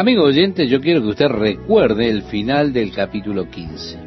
[0.00, 3.98] Amigo oyente, yo quiero que usted recuerde el final del capítulo 15.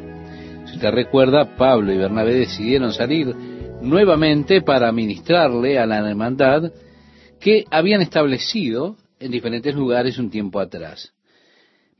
[0.66, 3.32] Si usted recuerda, Pablo y Bernabé decidieron salir
[3.80, 6.72] nuevamente para ministrarle a la hermandad
[7.38, 11.12] que habían establecido en diferentes lugares un tiempo atrás.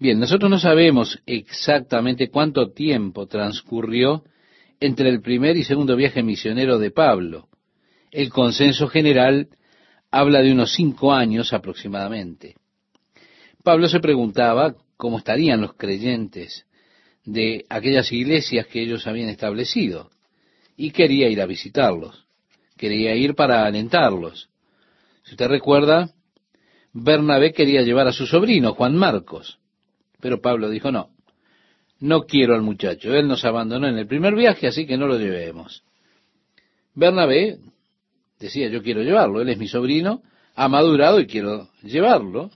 [0.00, 4.24] Bien, nosotros no sabemos exactamente cuánto tiempo transcurrió
[4.80, 7.46] entre el primer y segundo viaje misionero de Pablo.
[8.10, 9.50] El consenso general
[10.10, 12.56] habla de unos cinco años aproximadamente.
[13.64, 16.66] Pablo se preguntaba cómo estarían los creyentes
[17.24, 20.10] de aquellas iglesias que ellos habían establecido
[20.76, 22.26] y quería ir a visitarlos,
[22.76, 24.50] quería ir para alentarlos.
[25.22, 26.10] Si usted recuerda,
[26.92, 29.58] Bernabé quería llevar a su sobrino, Juan Marcos,
[30.20, 31.08] pero Pablo dijo no,
[32.00, 35.18] no quiero al muchacho, él nos abandonó en el primer viaje, así que no lo
[35.18, 35.84] llevemos.
[36.94, 37.60] Bernabé
[38.38, 40.22] decía yo quiero llevarlo, él es mi sobrino,
[40.54, 42.50] ha madurado y quiero llevarlo.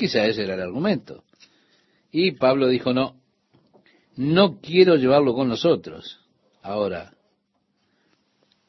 [0.00, 1.24] Quizá ese era el argumento.
[2.10, 3.20] Y Pablo dijo, no,
[4.16, 6.20] no quiero llevarlo con nosotros.
[6.62, 7.12] Ahora,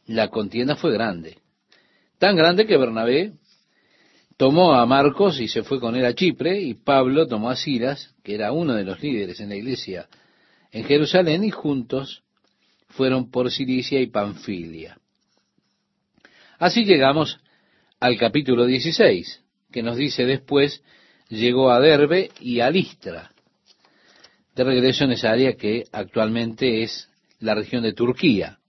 [0.07, 1.37] la contienda fue grande.
[2.19, 3.31] Tan grande que Bernabé
[4.35, 8.13] tomó a Marcos y se fue con él a Chipre, y Pablo tomó a Silas,
[8.23, 10.09] que era uno de los líderes en la iglesia
[10.73, 12.23] en Jerusalén, y juntos
[12.89, 14.99] fueron por Cilicia y Panfilia.
[16.59, 17.39] Así llegamos
[18.01, 19.41] al capítulo 16,
[19.71, 20.83] que nos dice después
[21.31, 23.31] llegó a Derbe y a Listra,
[24.55, 28.59] de regreso en esa área que actualmente es la región de Turquía.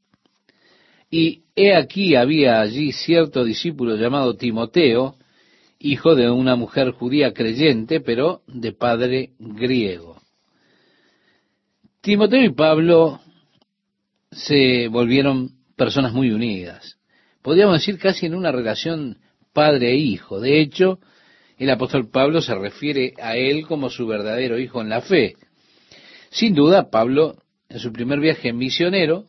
[1.11, 5.17] Y he aquí había allí cierto discípulo llamado Timoteo,
[5.79, 10.23] hijo de una mujer judía creyente, pero de padre griego.
[12.01, 13.21] Timoteo y Pablo
[14.31, 16.97] se volvieron personas muy unidas.
[17.43, 19.19] Podríamos decir casi en una relación
[19.53, 20.41] padre e hijo.
[20.41, 21.01] De hecho,
[21.63, 25.37] el apóstol Pablo se refiere a él como su verdadero hijo en la fe.
[26.29, 27.37] Sin duda, Pablo,
[27.69, 29.27] en su primer viaje misionero,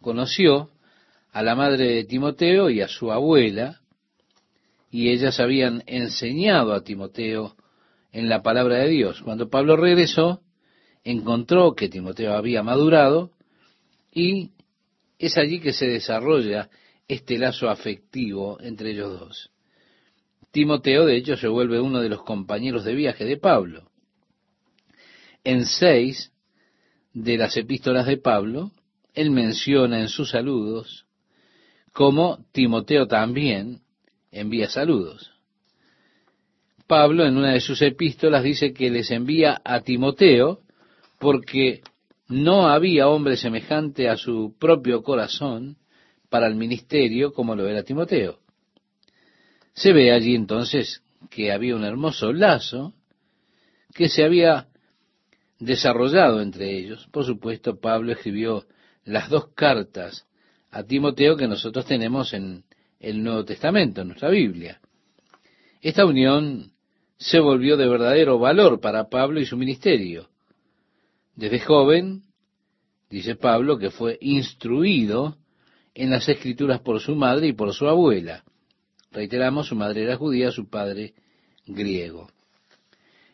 [0.00, 0.70] conoció
[1.30, 3.80] a la madre de Timoteo y a su abuela,
[4.90, 7.54] y ellas habían enseñado a Timoteo
[8.12, 9.20] en la palabra de Dios.
[9.20, 10.40] Cuando Pablo regresó,
[11.04, 13.32] encontró que Timoteo había madurado
[14.10, 14.52] y
[15.18, 16.70] es allí que se desarrolla
[17.08, 19.50] este lazo afectivo entre ellos dos.
[20.50, 23.90] Timoteo, de hecho, se vuelve uno de los compañeros de viaje de Pablo.
[25.44, 26.32] En seis
[27.12, 28.70] de las epístolas de Pablo,
[29.14, 31.06] él menciona en sus saludos
[31.98, 33.80] como Timoteo también
[34.30, 35.32] envía saludos.
[36.86, 40.60] Pablo en una de sus epístolas dice que les envía a Timoteo
[41.18, 41.82] porque
[42.28, 45.76] no había hombre semejante a su propio corazón
[46.30, 48.38] para el ministerio como lo era Timoteo.
[49.78, 52.94] Se ve allí entonces que había un hermoso lazo
[53.94, 54.66] que se había
[55.60, 57.06] desarrollado entre ellos.
[57.12, 58.66] Por supuesto, Pablo escribió
[59.04, 60.26] las dos cartas
[60.72, 62.64] a Timoteo que nosotros tenemos en
[62.98, 64.80] el Nuevo Testamento, en nuestra Biblia.
[65.80, 66.72] Esta unión
[67.16, 70.28] se volvió de verdadero valor para Pablo y su ministerio.
[71.36, 72.24] Desde joven,
[73.10, 75.36] dice Pablo, que fue instruido
[75.94, 78.42] en las escrituras por su madre y por su abuela.
[79.10, 81.14] Reiteramos, su madre era judía, su padre
[81.66, 82.28] griego.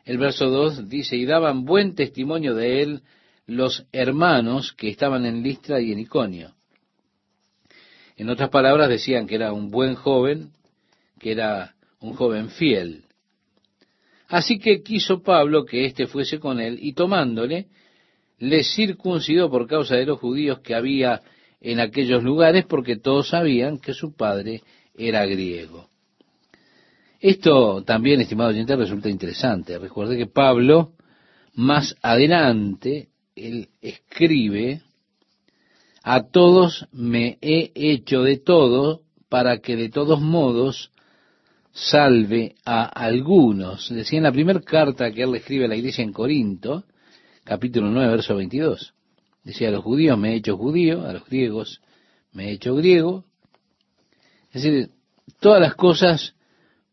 [0.04, 3.02] El verso 2 dice, y daban buen testimonio de él
[3.46, 6.54] los hermanos que estaban en Listra y en Iconio.
[8.16, 10.52] En otras palabras, decían que era un buen joven,
[11.18, 13.04] que era un joven fiel.
[14.28, 17.66] Así que quiso Pablo que éste fuese con él, y tomándole,
[18.38, 21.22] le circuncidó por causa de los judíos que había
[21.60, 24.62] en aquellos lugares, porque todos sabían que su padre
[24.96, 25.88] era griego.
[27.20, 29.78] Esto también, estimado oyente, resulta interesante.
[29.78, 30.92] Recuerde que Pablo,
[31.54, 34.82] más adelante, él escribe,
[36.02, 40.90] a todos me he hecho de todo para que de todos modos
[41.72, 43.88] salve a algunos.
[43.88, 46.84] Decía en la primera carta que él le escribe a la iglesia en Corinto,
[47.42, 48.94] capítulo 9, verso 22.
[49.42, 51.80] Decía, a los judíos me he hecho judío, a los griegos
[52.32, 53.24] me he hecho griego,
[54.54, 54.90] es decir,
[55.40, 56.34] todas las cosas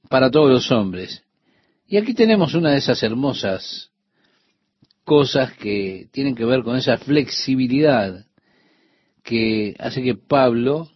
[0.10, 1.24] para todos los hombres.
[1.88, 3.92] Y aquí tenemos una de esas hermosas
[5.04, 8.26] cosas que tienen que ver con esa flexibilidad
[9.24, 10.90] que hace que Pablo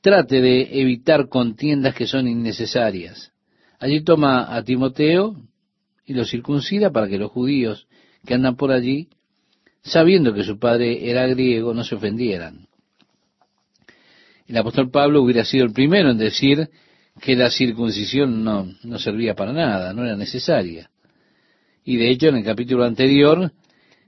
[0.00, 3.32] trate de evitar contiendas que son innecesarias.
[3.80, 5.36] Allí toma a Timoteo
[6.04, 7.88] y lo circuncida para que los judíos
[8.24, 9.08] que andan por allí,
[9.82, 12.65] sabiendo que su padre era griego, no se ofendieran.
[14.48, 16.68] El apóstol Pablo hubiera sido el primero en decir
[17.20, 20.90] que la circuncisión no, no servía para nada, no era necesaria.
[21.84, 23.52] Y de hecho en el capítulo anterior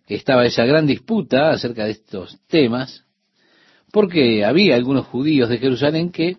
[0.06, 3.05] estaba esa gran disputa acerca de estos temas,
[3.93, 6.37] porque había algunos judíos de Jerusalén que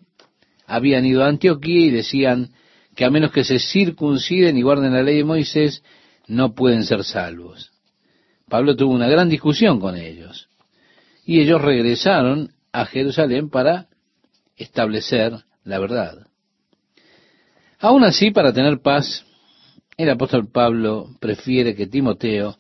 [0.66, 2.52] habían ido a Antioquía y decían
[2.96, 5.84] que a menos que se circunciden y guarden la ley de Moisés,
[6.28, 7.72] no pueden ser salvos.
[8.48, 10.50] Pablo tuvo una gran discusión con ellos.
[11.26, 13.89] Y ellos regresaron a Jerusalén para
[14.60, 15.34] establecer
[15.64, 16.28] la verdad.
[17.80, 19.26] Aún así, para tener paz,
[19.98, 22.58] el apóstol Pablo prefiere que Timoteo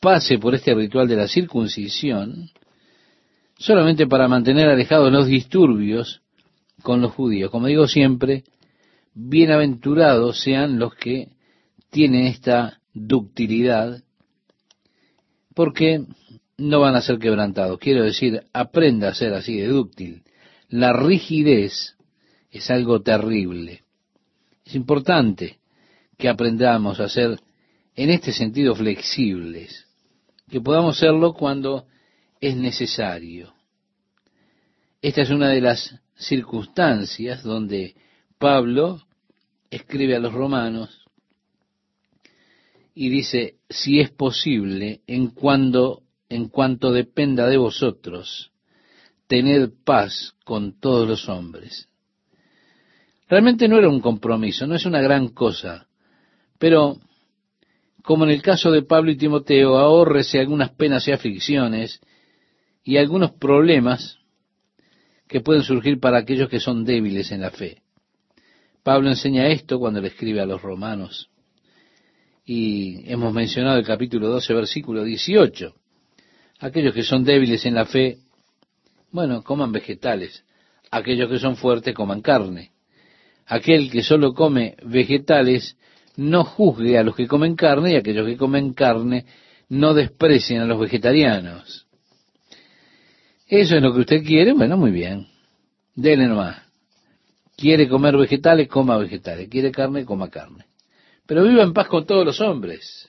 [0.00, 2.50] pase por este ritual de la circuncisión
[3.58, 6.22] solamente para mantener alejados los disturbios
[6.82, 7.50] con los judíos.
[7.50, 8.44] Como digo siempre,
[9.14, 11.28] bienaventurados sean los que
[11.90, 14.02] tienen esta ductilidad,
[15.54, 16.04] porque
[16.56, 17.78] no van a ser quebrantados.
[17.78, 20.22] Quiero decir, aprenda a ser así de dúctil.
[20.70, 21.96] La rigidez
[22.50, 23.82] es algo terrible.
[24.64, 25.58] Es importante
[26.16, 27.40] que aprendamos a ser
[27.96, 29.86] en este sentido flexibles,
[30.48, 31.86] que podamos serlo cuando
[32.40, 33.52] es necesario.
[35.02, 37.96] Esta es una de las circunstancias donde
[38.38, 39.02] Pablo
[39.70, 41.04] escribe a los romanos
[42.94, 48.49] y dice, si es posible, en cuando en cuanto dependa de vosotros,
[49.30, 51.88] tened paz con todos los hombres.
[53.28, 55.86] Realmente no era un compromiso, no es una gran cosa,
[56.58, 56.98] pero
[58.02, 62.00] como en el caso de Pablo y Timoteo, ahórrese algunas penas y aflicciones
[62.82, 64.18] y algunos problemas
[65.28, 67.82] que pueden surgir para aquellos que son débiles en la fe.
[68.82, 71.30] Pablo enseña esto cuando le escribe a los romanos.
[72.44, 75.72] Y hemos mencionado el capítulo 12, versículo 18
[76.60, 78.18] aquellos que son débiles en la fe,
[79.12, 80.44] bueno, coman vegetales.
[80.90, 82.72] Aquellos que son fuertes coman carne.
[83.46, 85.76] Aquel que solo come vegetales
[86.16, 89.26] no juzgue a los que comen carne y aquellos que comen carne
[89.68, 91.86] no desprecien a los vegetarianos.
[93.46, 95.26] Eso es lo que usted quiere, bueno, muy bien.
[95.94, 96.62] Dele nomás.
[97.56, 99.48] Quiere comer vegetales, coma vegetales.
[99.48, 100.66] Quiere carne, coma carne.
[101.26, 103.08] Pero viva en paz con todos los hombres.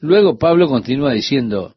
[0.00, 1.74] Luego Pablo continúa diciendo,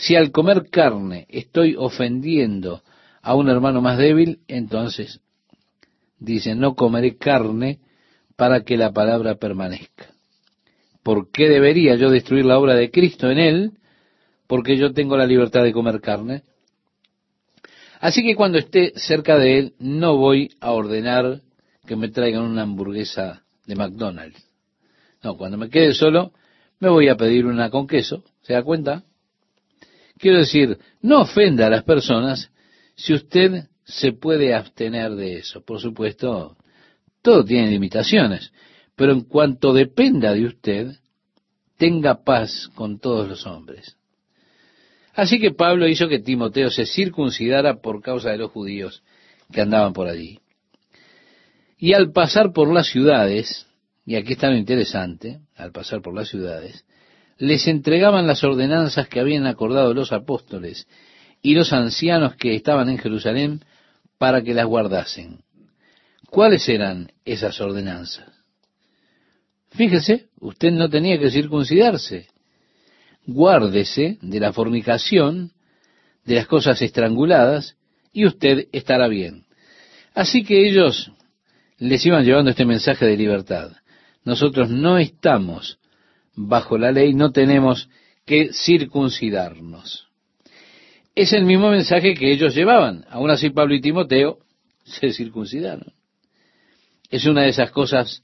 [0.00, 2.82] si al comer carne estoy ofendiendo
[3.20, 5.20] a un hermano más débil, entonces
[6.18, 7.80] dice, no comeré carne
[8.34, 10.06] para que la palabra permanezca.
[11.02, 13.72] ¿Por qué debería yo destruir la obra de Cristo en él?
[14.46, 16.42] Porque yo tengo la libertad de comer carne.
[18.00, 21.40] Así que cuando esté cerca de él, no voy a ordenar
[21.86, 24.42] que me traigan una hamburguesa de McDonald's.
[25.22, 26.32] No, cuando me quede solo,
[26.78, 28.24] me voy a pedir una con queso.
[28.40, 29.04] ¿Se da cuenta?
[30.20, 32.50] Quiero decir, no ofenda a las personas
[32.94, 35.64] si usted se puede abstener de eso.
[35.64, 36.58] Por supuesto,
[37.22, 38.52] todo tiene limitaciones,
[38.94, 40.92] pero en cuanto dependa de usted,
[41.78, 43.96] tenga paz con todos los hombres.
[45.14, 49.02] Así que Pablo hizo que Timoteo se circuncidara por causa de los judíos
[49.50, 50.40] que andaban por allí.
[51.78, 53.66] Y al pasar por las ciudades,
[54.04, 56.84] y aquí está lo interesante, al pasar por las ciudades,
[57.40, 60.86] les entregaban las ordenanzas que habían acordado los apóstoles
[61.40, 63.64] y los ancianos que estaban en Jerusalén
[64.18, 65.40] para que las guardasen.
[66.28, 68.28] ¿Cuáles eran esas ordenanzas?
[69.70, 72.28] Fíjese, usted no tenía que circuncidarse.
[73.26, 75.52] Guárdese de la fornicación,
[76.26, 77.76] de las cosas estranguladas,
[78.12, 79.46] y usted estará bien.
[80.14, 81.10] Así que ellos
[81.78, 83.72] les iban llevando este mensaje de libertad.
[84.24, 85.78] Nosotros no estamos
[86.48, 87.88] bajo la ley, no tenemos
[88.24, 90.08] que circuncidarnos.
[91.14, 93.04] Es el mismo mensaje que ellos llevaban.
[93.10, 94.38] Aún así Pablo y Timoteo
[94.84, 95.92] se circuncidaron.
[97.10, 98.22] Es una de esas cosas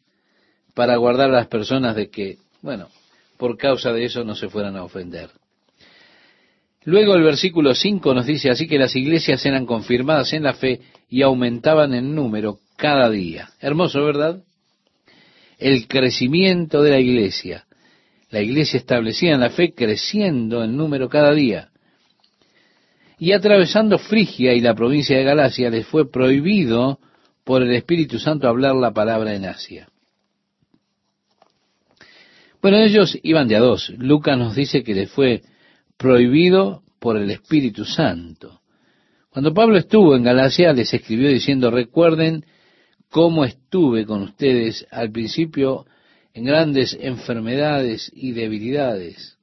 [0.74, 2.88] para guardar a las personas de que, bueno,
[3.36, 5.30] por causa de eso no se fueran a ofender.
[6.84, 10.80] Luego el versículo 5 nos dice así que las iglesias eran confirmadas en la fe
[11.10, 13.50] y aumentaban en número cada día.
[13.60, 14.42] Hermoso, ¿verdad?
[15.58, 17.65] El crecimiento de la iglesia
[18.30, 21.70] la iglesia establecida en la fe creciendo en número cada día.
[23.18, 26.98] Y atravesando Frigia y la provincia de Galacia les fue prohibido
[27.44, 29.88] por el Espíritu Santo hablar la palabra en Asia.
[32.60, 33.90] Bueno, ellos iban de a dos.
[33.96, 35.42] Lucas nos dice que les fue
[35.96, 38.60] prohibido por el Espíritu Santo.
[39.30, 42.44] Cuando Pablo estuvo en Galacia les escribió diciendo, recuerden
[43.10, 45.86] cómo estuve con ustedes al principio
[46.36, 49.38] en grandes enfermedades y debilidades.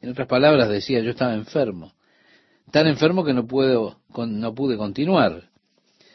[0.00, 1.92] En otras palabras decía, yo estaba enfermo,
[2.72, 5.48] tan enfermo que no puedo, no pude continuar.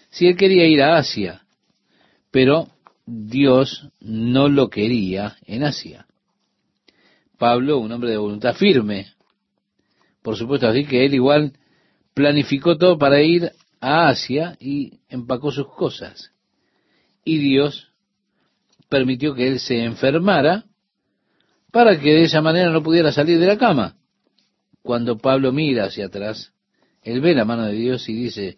[0.09, 1.45] Si él quería ir a Asia,
[2.31, 2.67] pero
[3.05, 6.05] Dios no lo quería en Asia.
[7.37, 9.13] Pablo, un hombre de voluntad firme,
[10.21, 11.53] por supuesto, así que él igual
[12.13, 16.33] planificó todo para ir a Asia y empacó sus cosas.
[17.23, 17.92] Y Dios
[18.93, 20.65] permitió que él se enfermara
[21.71, 23.95] para que de esa manera no pudiera salir de la cama.
[24.83, 26.53] Cuando Pablo mira hacia atrás,
[27.01, 28.57] él ve la mano de Dios y dice,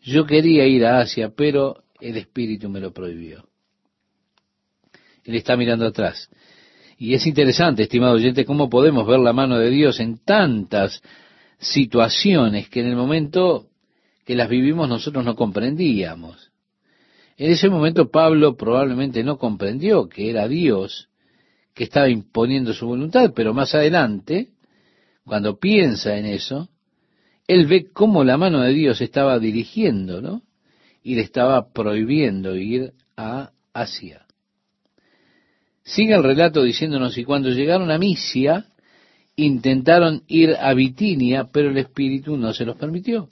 [0.00, 3.46] yo quería ir a Asia, pero el Espíritu me lo prohibió.
[5.22, 6.30] Él está mirando atrás.
[6.96, 11.02] Y es interesante, estimado oyente, cómo podemos ver la mano de Dios en tantas
[11.58, 13.66] situaciones que en el momento
[14.24, 16.53] que las vivimos nosotros no comprendíamos.
[17.36, 21.08] En ese momento Pablo probablemente no comprendió que era Dios
[21.74, 24.50] que estaba imponiendo su voluntad, pero más adelante,
[25.24, 26.68] cuando piensa en eso,
[27.48, 30.42] él ve cómo la mano de Dios estaba dirigiéndolo
[31.02, 34.24] y le estaba prohibiendo ir a Asia.
[35.82, 38.66] Sigue el relato diciéndonos, y cuando llegaron a Misia,
[39.36, 43.28] intentaron ir a Bitinia, pero el Espíritu no se los permitió.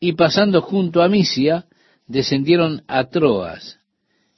[0.00, 1.66] Y pasando junto a Misia,
[2.08, 3.78] descendieron a Troas,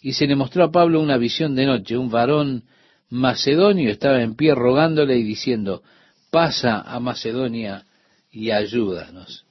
[0.00, 1.96] y se le mostró a Pablo una visión de noche.
[1.96, 2.64] Un varón
[3.08, 5.82] macedonio estaba en pie rogándole y diciendo,
[6.30, 7.84] pasa a Macedonia
[8.30, 9.46] y ayúdanos.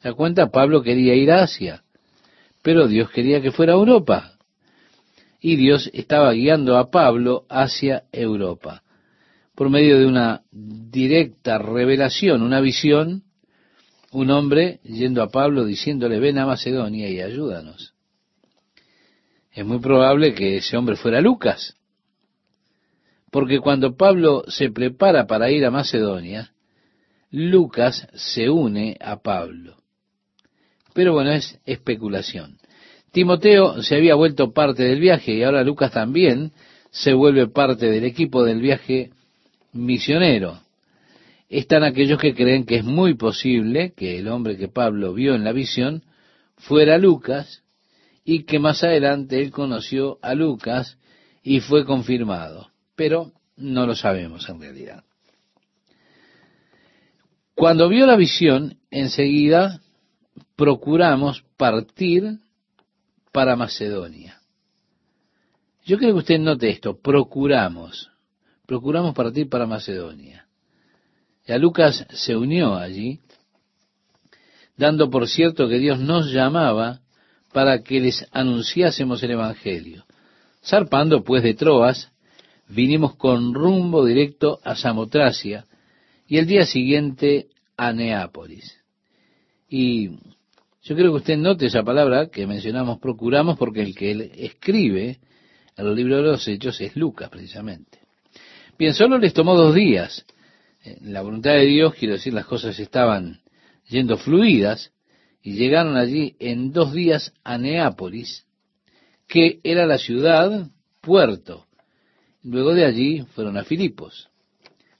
[0.00, 0.50] ¿Se da cuenta?
[0.50, 1.82] Pablo quería ir a Asia,
[2.62, 4.32] pero Dios quería que fuera a Europa.
[5.40, 8.84] Y Dios estaba guiando a Pablo hacia Europa
[9.54, 13.23] por medio de una directa revelación, una visión,
[14.14, 17.94] un hombre yendo a Pablo diciéndole, ven a Macedonia y ayúdanos.
[19.52, 21.76] Es muy probable que ese hombre fuera Lucas,
[23.30, 26.52] porque cuando Pablo se prepara para ir a Macedonia,
[27.30, 29.76] Lucas se une a Pablo.
[30.92, 32.58] Pero bueno, es especulación.
[33.10, 36.52] Timoteo se había vuelto parte del viaje y ahora Lucas también
[36.90, 39.10] se vuelve parte del equipo del viaje
[39.72, 40.63] misionero.
[41.54, 45.44] Están aquellos que creen que es muy posible que el hombre que Pablo vio en
[45.44, 46.02] la visión
[46.56, 47.62] fuera Lucas
[48.24, 50.98] y que más adelante él conoció a Lucas
[51.44, 52.72] y fue confirmado.
[52.96, 55.04] Pero no lo sabemos en realidad.
[57.54, 59.80] Cuando vio la visión, enseguida
[60.56, 62.40] procuramos partir
[63.30, 64.40] para Macedonia.
[65.84, 68.10] Yo creo que usted note esto, procuramos
[68.66, 70.43] procuramos partir para Macedonia.
[71.46, 73.20] Ya Lucas se unió allí,
[74.76, 77.00] dando por cierto que Dios nos llamaba
[77.52, 80.04] para que les anunciásemos el Evangelio.
[80.64, 82.10] Zarpando pues de Troas,
[82.68, 85.66] vinimos con rumbo directo a Samotracia
[86.26, 88.78] y el día siguiente a Neápolis.
[89.68, 90.10] Y
[90.82, 95.18] yo creo que usted note esa palabra que mencionamos, procuramos, porque el que escribe
[95.76, 97.98] el libro de los Hechos es Lucas, precisamente.
[98.78, 100.24] Bien, solo les tomó dos días.
[101.00, 103.40] La voluntad de Dios, quiero decir, las cosas estaban
[103.88, 104.92] yendo fluidas
[105.42, 108.44] y llegaron allí en dos días a Neápolis,
[109.26, 110.68] que era la ciudad
[111.00, 111.66] puerto.
[112.42, 114.28] Luego de allí fueron a Filipos,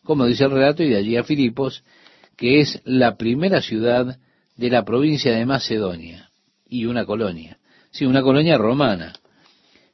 [0.03, 1.85] como dice el relato, y de allí a Filipos,
[2.37, 4.19] que es la primera ciudad
[4.57, 6.31] de la provincia de Macedonia
[6.69, 7.59] y una colonia.
[7.91, 9.12] Sí, una colonia romana.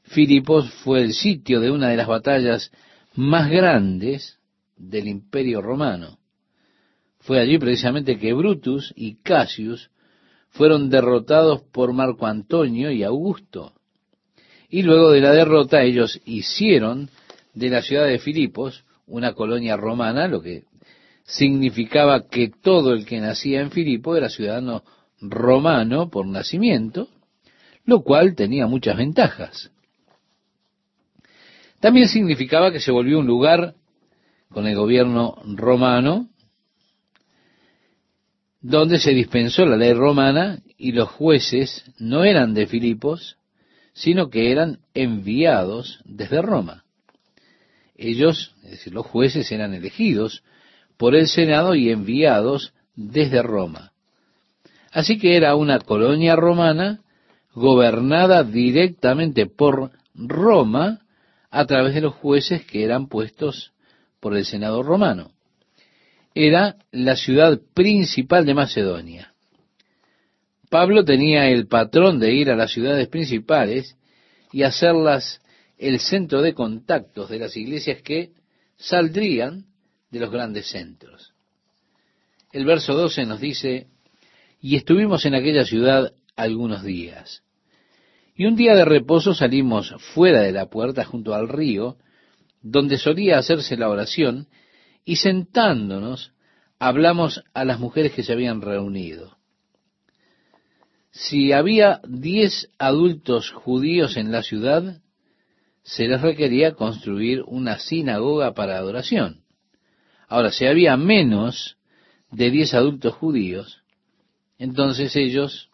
[0.05, 2.71] Filipos fue el sitio de una de las batallas
[3.15, 4.40] más grandes
[4.81, 6.19] del imperio romano.
[7.21, 9.91] Fue allí precisamente que Brutus y Cassius
[10.49, 13.75] fueron derrotados por Marco Antonio y Augusto.
[14.69, 17.11] Y luego de la derrota ellos hicieron
[17.55, 20.65] de la ciudad de Filipos una colonia romana, lo que
[21.25, 24.83] significaba que todo el que nacía en Filipo era ciudadano
[25.21, 27.09] romano por nacimiento,
[27.85, 29.71] lo cual tenía muchas ventajas.
[31.81, 33.75] También significaba que se volvió un lugar
[34.53, 36.29] con el gobierno romano,
[38.61, 43.37] donde se dispensó la ley romana y los jueces no eran de Filipos,
[43.93, 46.85] sino que eran enviados desde Roma.
[47.97, 50.43] Ellos, es decir, los jueces eran elegidos
[50.97, 53.93] por el Senado y enviados desde Roma.
[54.93, 57.01] Así que era una colonia romana
[57.55, 61.01] gobernada directamente por Roma
[61.51, 63.73] a través de los jueces que eran puestos
[64.21, 65.33] por el Senado romano.
[66.35, 69.35] Era la ciudad principal de Macedonia.
[70.69, 73.97] Pablo tenía el patrón de ir a las ciudades principales
[74.53, 75.41] y hacerlas
[75.79, 78.31] el centro de contactos de las iglesias que
[78.77, 79.65] saldrían
[80.11, 81.33] de los grandes centros.
[82.53, 83.87] El verso 12 nos dice,
[84.61, 87.43] y estuvimos en aquella ciudad algunos días.
[88.37, 91.97] Y un día de reposo salimos fuera de la puerta junto al río,
[92.63, 94.49] donde solía hacerse la oración,
[95.05, 96.33] y sentándonos
[96.79, 99.37] hablamos a las mujeres que se habían reunido.
[101.11, 105.01] Si había diez adultos judíos en la ciudad,
[105.83, 109.43] se les requería construir una sinagoga para adoración.
[110.29, 111.77] Ahora, si había menos
[112.31, 113.83] de diez adultos judíos,
[114.59, 115.71] entonces ellos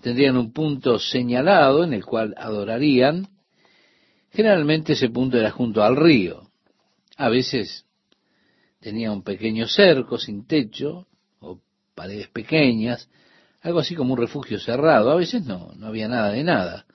[0.00, 3.28] tendrían un punto señalado en el cual adorarían.
[4.32, 6.50] Generalmente ese punto era junto al río.
[7.16, 7.84] A veces
[8.80, 11.06] tenía un pequeño cerco sin techo
[11.40, 11.60] o
[11.94, 13.10] paredes pequeñas,
[13.60, 15.10] algo así como un refugio cerrado.
[15.10, 16.86] A veces no, no había nada de nada.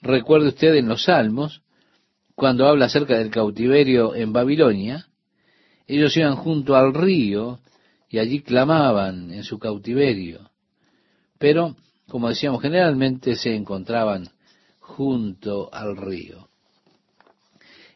[0.00, 1.62] Recuerde usted en los Salmos,
[2.34, 5.06] cuando habla acerca del cautiverio en Babilonia,
[5.86, 7.60] ellos iban junto al río
[8.08, 10.50] y allí clamaban en su cautiverio.
[11.38, 11.76] Pero,
[12.08, 14.30] como decíamos, generalmente se encontraban
[14.80, 16.48] junto al río.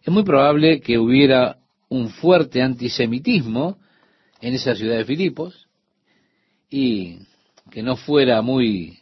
[0.07, 1.57] Es muy probable que hubiera
[1.89, 3.77] un fuerte antisemitismo
[4.41, 5.67] en esa ciudad de Filipos
[6.71, 7.19] y
[7.73, 9.01] que no fuera muy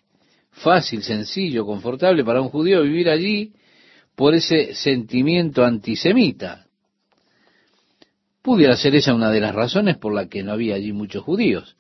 [0.50, 3.52] fácil, sencillo, confortable para un judío vivir allí
[4.14, 6.68] por ese sentimiento antisemita.
[8.40, 11.76] Pudiera ser esa una de las razones por la que no había allí muchos judíos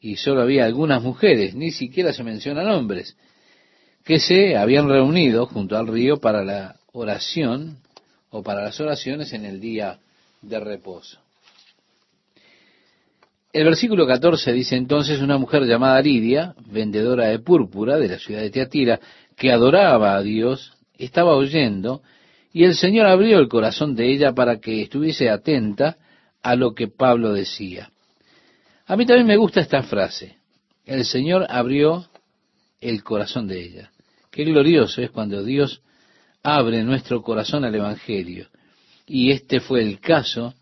[0.00, 3.16] y solo había algunas mujeres, ni siquiera se mencionan hombres,
[4.04, 7.81] que se habían reunido junto al río para la oración
[8.32, 9.98] o para las oraciones en el día
[10.40, 11.18] de reposo.
[13.52, 18.40] El versículo 14 dice entonces una mujer llamada Lidia, vendedora de púrpura de la ciudad
[18.40, 18.98] de Teatira,
[19.36, 22.02] que adoraba a Dios, estaba oyendo,
[22.54, 25.98] y el Señor abrió el corazón de ella para que estuviese atenta
[26.42, 27.90] a lo que Pablo decía.
[28.86, 30.36] A mí también me gusta esta frase.
[30.86, 32.06] El Señor abrió
[32.80, 33.90] el corazón de ella.
[34.30, 35.82] Qué glorioso es cuando Dios
[36.42, 38.48] abre nuestro corazón al Evangelio.
[39.06, 40.54] Y este fue el caso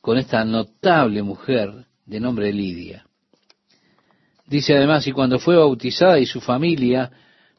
[0.00, 3.06] con esta notable mujer de nombre Lidia.
[4.46, 7.10] Dice además, y cuando fue bautizada y su familia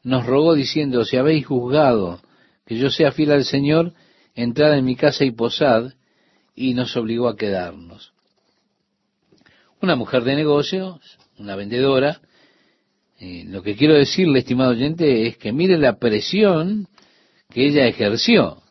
[0.02, 2.20] nos rogó diciendo, si habéis juzgado
[2.66, 3.94] que yo sea fiel al Señor,
[4.34, 5.92] entrad en mi casa y posad,
[6.54, 8.12] y nos obligó a quedarnos.
[9.80, 12.20] Una mujer de negocios, una vendedora,
[13.18, 16.88] eh, lo que quiero decirle, estimado oyente, es que mire la presión
[17.52, 18.62] que ella ejerció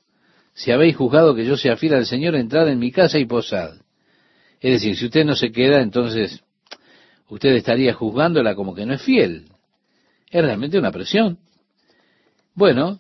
[0.54, 3.76] si habéis juzgado que yo sea fiel al Señor, entrad en mi casa y posad.
[4.60, 6.44] Es decir, si usted no se queda, entonces
[7.30, 9.46] usted estaría juzgándola como que no es fiel.
[10.30, 11.40] Es realmente una presión.
[12.54, 13.00] Bueno,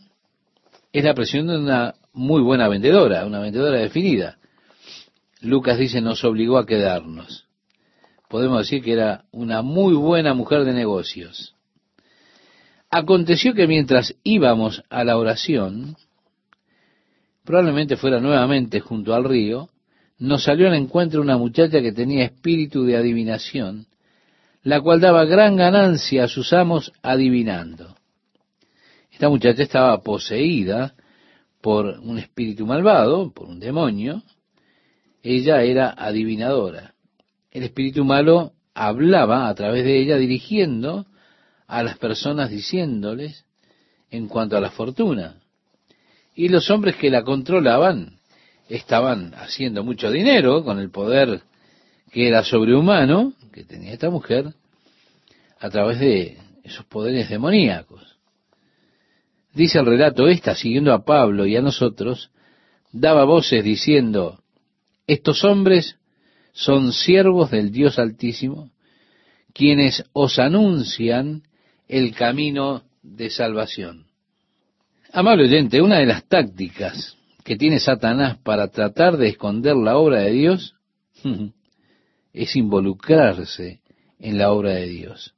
[0.91, 4.37] es la presión de una muy buena vendedora, una vendedora definida.
[5.41, 7.47] Lucas dice, nos obligó a quedarnos.
[8.29, 11.55] Podemos decir que era una muy buena mujer de negocios.
[12.93, 15.95] Aconteció que mientras íbamos a la oración,
[17.45, 19.69] probablemente fuera nuevamente junto al río,
[20.19, 23.87] nos salió al encuentro una muchacha que tenía espíritu de adivinación,
[24.63, 27.95] la cual daba gran ganancia a sus amos adivinando.
[29.09, 30.93] Esta muchacha estaba poseída
[31.61, 34.21] por un espíritu malvado, por un demonio.
[35.23, 36.93] Ella era adivinadora.
[37.51, 41.05] El espíritu malo hablaba a través de ella dirigiendo
[41.71, 43.45] a las personas diciéndoles
[44.09, 45.37] en cuanto a la fortuna.
[46.35, 48.19] Y los hombres que la controlaban
[48.67, 51.43] estaban haciendo mucho dinero con el poder
[52.11, 54.53] que era sobrehumano, que tenía esta mujer,
[55.61, 58.17] a través de esos poderes demoníacos.
[59.53, 62.31] Dice el relato, esta, siguiendo a Pablo y a nosotros,
[62.91, 64.43] daba voces diciendo,
[65.07, 65.97] estos hombres
[66.51, 68.71] son siervos del Dios Altísimo,
[69.53, 71.43] quienes os anuncian
[71.91, 74.05] el camino de salvación.
[75.11, 80.21] Amable oyente, una de las tácticas que tiene Satanás para tratar de esconder la obra
[80.21, 80.75] de Dios
[82.33, 83.81] es involucrarse
[84.19, 85.35] en la obra de Dios.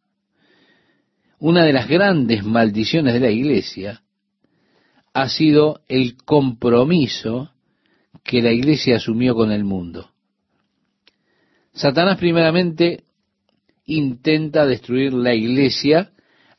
[1.40, 4.04] Una de las grandes maldiciones de la iglesia
[5.12, 7.50] ha sido el compromiso
[8.24, 10.12] que la iglesia asumió con el mundo.
[11.74, 13.06] Satanás primeramente
[13.86, 16.13] intenta destruir la iglesia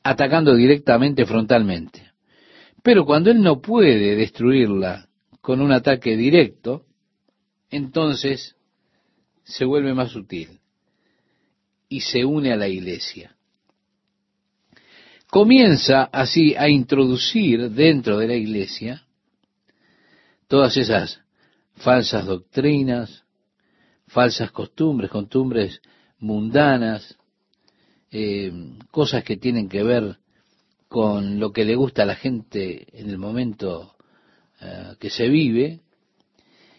[0.04, 2.12] atacando directamente, frontalmente.
[2.82, 5.08] Pero cuando él no puede destruirla
[5.40, 6.84] con un ataque directo,
[7.70, 8.54] entonces
[9.42, 10.60] se vuelve más sutil
[11.88, 13.34] y se une a la iglesia.
[15.30, 19.04] Comienza así a introducir dentro de la iglesia
[20.46, 21.20] todas esas
[21.76, 23.24] falsas doctrinas,
[24.06, 25.80] falsas costumbres, costumbres
[26.18, 27.18] mundanas,
[28.16, 28.52] eh,
[28.92, 30.18] cosas que tienen que ver
[30.86, 33.96] con lo que le gusta a la gente en el momento
[34.60, 35.80] eh, que se vive.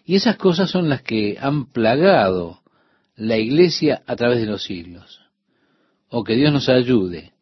[0.06, 2.62] Y esas cosas son las que han plagado
[3.18, 5.20] la iglesia a través de los siglos.
[6.08, 7.34] O que Dios nos ayude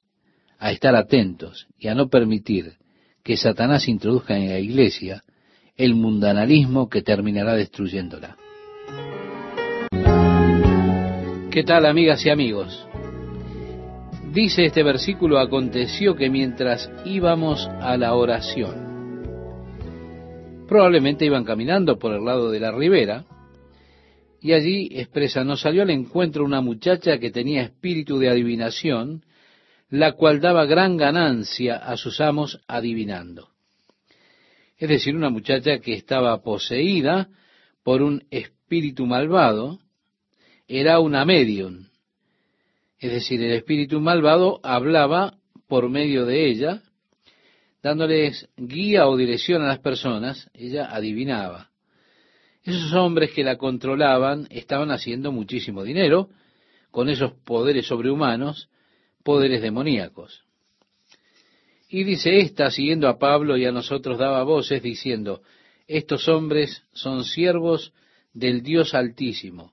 [0.58, 2.78] a estar atentos y a no permitir
[3.22, 5.24] que Satanás introduzca en la iglesia
[5.78, 8.38] el mundanalismo que terminará destruyéndola.
[11.52, 12.88] ¿Qué tal amigas y amigos?
[14.34, 19.22] Dice este versículo, aconteció que mientras íbamos a la oración,
[20.68, 23.26] probablemente iban caminando por el lado de la ribera,
[24.42, 29.24] y allí expresa, nos salió al encuentro una muchacha que tenía espíritu de adivinación,
[29.92, 33.50] la cual daba gran ganancia a sus amos adivinando.
[34.80, 37.30] Es decir, una muchacha que estaba poseída
[37.84, 39.78] por un espíritu malvado,
[40.68, 41.93] era una medium,
[43.08, 45.38] es decir, el espíritu malvado hablaba
[45.68, 46.82] por medio de ella,
[47.82, 51.70] dándoles guía o dirección a las personas, ella adivinaba.
[52.64, 56.30] Esos hombres que la controlaban estaban haciendo muchísimo dinero
[56.92, 58.70] con esos poderes sobrehumanos,
[59.22, 60.46] poderes demoníacos.
[61.90, 65.42] Y dice esta, siguiendo a Pablo y a nosotros, daba voces diciendo,
[65.88, 67.92] estos hombres son siervos
[68.32, 69.73] del Dios Altísimo,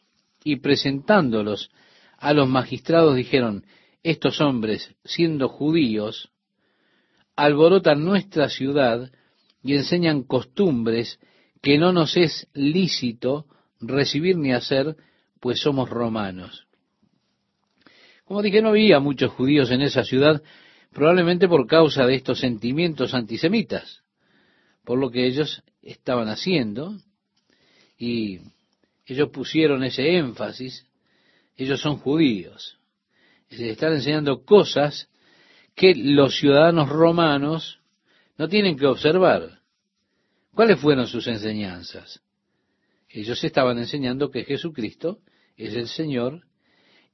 [0.43, 1.69] y presentándolos
[2.17, 3.65] a los magistrados dijeron,
[4.03, 6.31] estos hombres, siendo judíos,
[7.35, 9.11] alborotan nuestra ciudad
[9.63, 11.19] y enseñan costumbres
[11.61, 13.45] que no nos es lícito
[13.79, 14.95] recibir ni hacer,
[15.39, 16.67] pues somos romanos.
[18.25, 20.41] Como dije, no había muchos judíos en esa ciudad,
[20.93, 24.01] probablemente por causa de estos sentimientos antisemitas,
[24.83, 26.95] por lo que ellos estaban haciendo,
[27.97, 28.39] y
[29.05, 30.85] ellos pusieron ese énfasis,
[31.55, 32.77] ellos son judíos.
[33.49, 35.09] Se están enseñando cosas
[35.75, 37.79] que los ciudadanos romanos
[38.37, 39.59] no tienen que observar.
[40.53, 42.21] ¿Cuáles fueron sus enseñanzas?
[43.09, 45.19] Ellos estaban enseñando que Jesucristo
[45.57, 46.43] es el Señor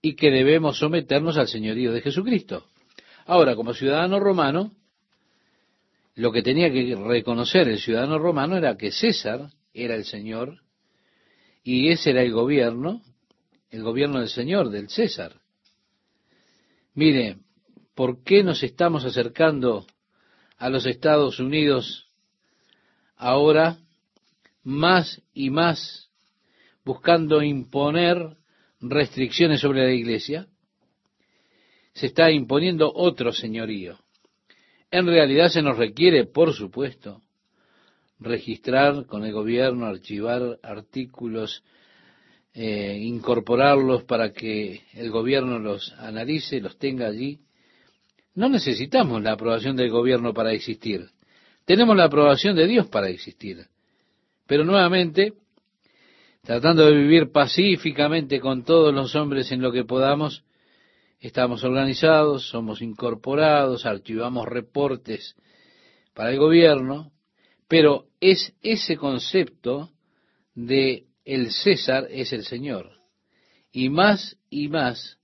[0.02, 2.68] y que debemos someternos al señorío de Jesucristo.
[3.26, 4.72] Ahora, como ciudadano romano,
[6.16, 10.62] lo que tenía que reconocer el ciudadano romano era que César era el Señor
[11.70, 13.02] y ese era el gobierno,
[13.70, 15.42] el gobierno del Señor, del César.
[16.94, 17.40] Mire,
[17.94, 19.86] ¿por qué nos estamos acercando
[20.56, 22.08] a los Estados Unidos
[23.18, 23.80] ahora
[24.64, 26.10] más y más
[26.86, 28.38] buscando imponer
[28.80, 30.48] restricciones sobre la iglesia?
[31.92, 34.00] Se está imponiendo otro señorío.
[34.90, 37.24] En realidad se nos requiere, por supuesto,
[38.20, 41.64] registrar con el gobierno, archivar artículos,
[42.54, 47.40] eh, incorporarlos para que el gobierno los analice, los tenga allí.
[48.34, 51.10] No necesitamos la aprobación del gobierno para existir.
[51.66, 53.68] Tenemos la aprobación de Dios para existir.
[54.48, 55.34] Pero nuevamente,
[56.44, 60.44] tratando de vivir pacíficamente con todos los hombres en lo que podamos,
[61.20, 65.36] estamos organizados, somos incorporados, archivamos reportes
[66.14, 67.12] para el gobierno,
[67.68, 69.92] pero es ese concepto
[70.56, 72.92] de el César es el Señor.
[73.72, 75.18] Y más y más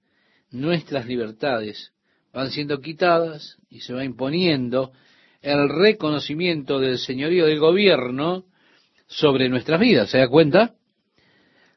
[0.52, 1.92] nuestras libertades
[2.34, 4.92] van siendo quitadas y se va imponiendo
[5.42, 8.46] el reconocimiento del señorío del gobierno
[9.08, 10.10] sobre nuestras vidas.
[10.10, 10.76] ¿Se da cuenta?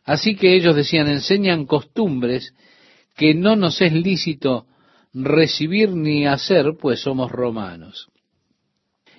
[0.04, 2.54] Así que ellos decían, enseñan costumbres
[3.16, 4.66] que no nos es lícito
[5.12, 8.08] recibir ni hacer, pues somos romanos.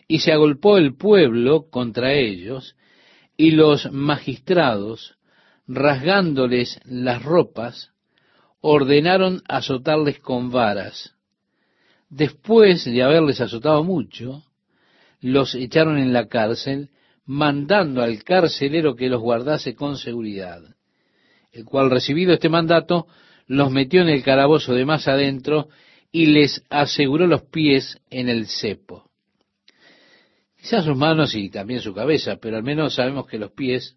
[0.07, 2.75] Y se agolpó el pueblo contra ellos,
[3.35, 5.17] y los magistrados,
[5.67, 7.91] rasgándoles las ropas,
[8.61, 11.13] ordenaron azotarles con varas.
[12.09, 14.43] Después de haberles azotado mucho,
[15.19, 16.89] los echaron en la cárcel,
[17.25, 20.61] mandando al carcelero que los guardase con seguridad,
[21.51, 23.07] el cual recibido este mandato,
[23.47, 25.67] los metió en el calabozo de más adentro
[26.11, 29.06] y les aseguró los pies en el cepo.
[30.59, 33.95] Quizás sus manos y también su cabeza, pero al menos sabemos que los pies,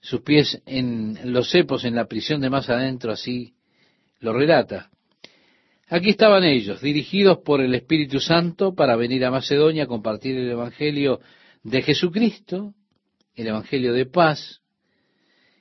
[0.00, 3.54] sus pies en los cepos en la prisión de más adentro, así
[4.20, 4.90] lo relata.
[5.88, 10.50] Aquí estaban ellos, dirigidos por el Espíritu Santo para venir a Macedonia a compartir el
[10.50, 11.20] Evangelio
[11.62, 12.74] de Jesucristo,
[13.34, 14.62] el Evangelio de paz,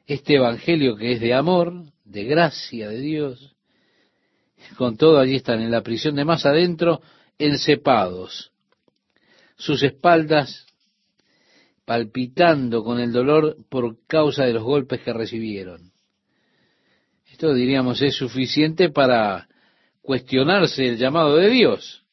[0.06, 1.74] este Evangelio que es de amor,
[2.06, 3.56] de gracia de Dios.
[4.78, 7.02] Con todo allí están en la prisión de más adentro,
[7.38, 8.53] encepados,
[9.58, 10.66] sus espaldas
[11.86, 15.92] palpitando con el dolor por causa de los golpes que recibieron.
[17.32, 19.48] Esto diríamos es suficiente para
[20.02, 22.04] cuestionarse el llamado de Dios,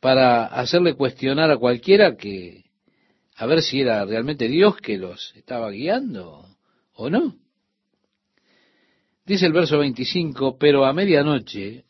[0.00, 2.64] para hacerle cuestionar a cualquiera que,
[3.36, 6.46] a ver si era realmente Dios que los estaba guiando
[6.94, 7.36] o no.
[9.24, 11.84] Dice el verso 25, pero a medianoche,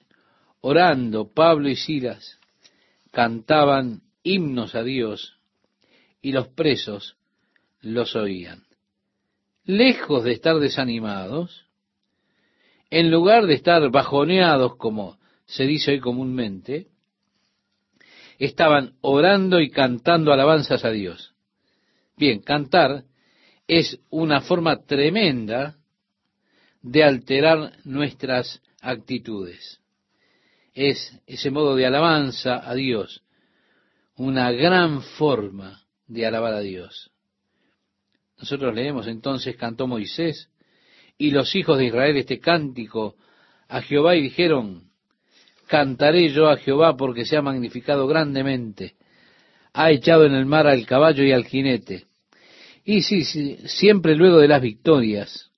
[0.60, 2.38] orando, Pablo y Silas
[3.10, 5.38] cantaban himnos a Dios
[6.20, 7.16] y los presos
[7.80, 8.64] los oían.
[9.64, 11.66] Lejos de estar desanimados,
[12.90, 16.88] en lugar de estar bajoneados como se dice hoy comúnmente,
[18.38, 21.34] estaban orando y cantando alabanzas a Dios.
[22.16, 23.04] Bien, cantar
[23.66, 25.76] es una forma tremenda
[26.82, 29.80] de alterar nuestras actitudes.
[30.74, 33.22] Es ese modo de alabanza a Dios,
[34.18, 37.10] una gran forma de alabar a Dios.
[38.36, 40.50] Nosotros leemos entonces, cantó Moisés
[41.16, 43.14] y los hijos de Israel este cántico
[43.68, 44.90] a Jehová y dijeron,
[45.68, 48.96] cantaré yo a Jehová porque se ha magnificado grandemente,
[49.72, 52.06] ha echado en el mar al caballo y al jinete.
[52.84, 55.52] Y sí, sí, siempre luego de las victorias,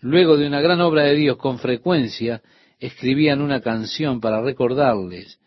[0.00, 2.42] luego de una gran obra de Dios, con frecuencia
[2.80, 5.38] escribían una canción para recordarles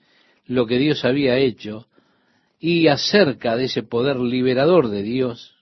[0.45, 1.87] lo que Dios había hecho
[2.59, 5.55] y acerca de ese poder liberador de Dios,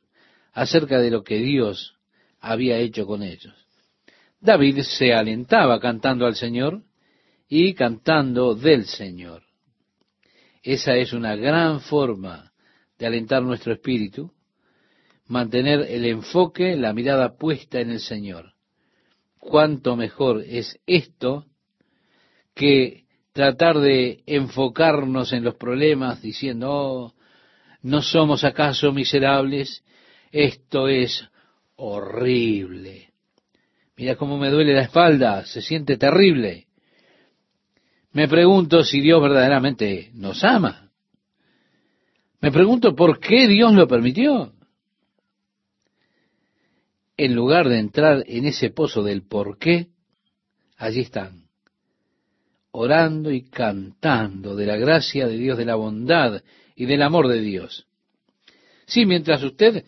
[0.53, 1.95] acerca de lo que Dios
[2.39, 3.53] había hecho con ellos.
[4.39, 6.83] David se alentaba cantando al Señor
[7.47, 9.43] y cantando del Señor.
[10.63, 12.51] Esa es una gran forma
[12.97, 14.31] de alentar nuestro espíritu,
[15.27, 18.53] mantener el enfoque, la mirada puesta en el Señor.
[19.39, 21.45] Cuánto mejor es esto
[22.53, 23.04] que
[23.35, 27.13] tratar de enfocarnos en los problemas diciendo, oh,
[27.81, 29.83] ¿no somos acaso miserables?
[30.31, 31.21] Esto es
[31.75, 33.11] horrible.
[33.97, 36.67] Mira cómo me duele la espalda, se siente terrible.
[38.13, 40.89] Me pregunto si Dios verdaderamente nos ama.
[42.39, 44.53] Me pregunto por qué Dios lo permitió.
[47.17, 49.89] En lugar de entrar en ese pozo del por qué,
[50.77, 51.44] allí están
[52.77, 56.43] orando y cantando de la gracia de Dios, de la bondad
[56.75, 57.87] y del amor de Dios.
[58.85, 59.85] Sí, mientras usted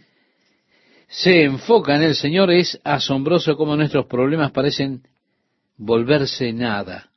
[1.10, 5.04] se enfoca en el Señor, es asombroso cómo nuestros problemas parecen
[5.76, 7.12] volverse nada.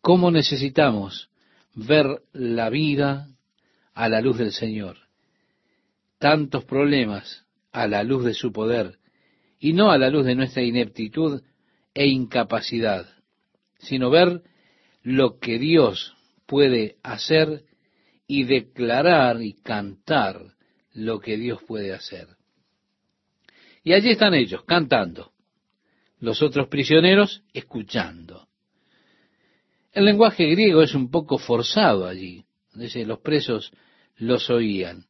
[0.00, 1.28] Cómo necesitamos
[1.74, 3.28] ver la vida
[3.92, 4.96] a la luz del Señor.
[6.18, 8.98] Tantos problemas a la luz de su poder
[9.58, 11.42] y no a la luz de nuestra ineptitud
[11.92, 13.15] e incapacidad
[13.86, 14.42] sino ver
[15.02, 17.64] lo que Dios puede hacer
[18.26, 20.54] y declarar y cantar
[20.92, 22.28] lo que Dios puede hacer.
[23.84, 25.32] Y allí están ellos, cantando.
[26.18, 28.48] Los otros prisioneros escuchando.
[29.92, 32.44] El lenguaje griego es un poco forzado allí.
[32.74, 33.72] Dice, los presos
[34.16, 35.06] los oían.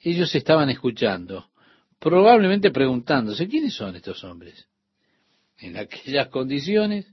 [0.00, 1.50] Ellos estaban escuchando,
[1.98, 4.68] probablemente preguntándose, ¿quiénes son estos hombres?
[5.58, 7.12] En aquellas condiciones,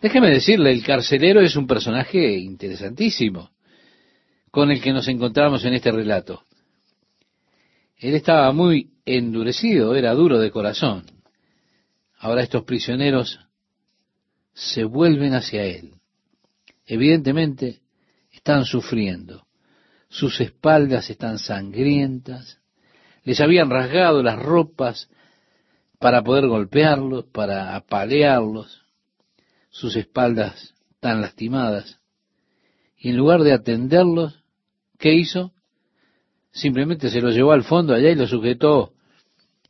[0.00, 3.50] Déjeme decirle, el carcelero es un personaje interesantísimo
[4.50, 6.42] con el que nos encontramos en este relato.
[7.98, 11.04] Él estaba muy endurecido, era duro de corazón.
[12.18, 13.40] Ahora estos prisioneros
[14.54, 15.92] se vuelven hacia él.
[16.86, 17.80] Evidentemente
[18.32, 19.46] están sufriendo.
[20.08, 22.58] Sus espaldas están sangrientas.
[23.22, 25.10] Les habían rasgado las ropas
[25.98, 28.79] para poder golpearlos, para apalearlos
[29.70, 31.98] sus espaldas tan lastimadas.
[32.98, 34.42] Y en lugar de atenderlos,
[34.98, 35.52] ¿qué hizo?
[36.52, 38.92] Simplemente se los llevó al fondo allá y lo sujetó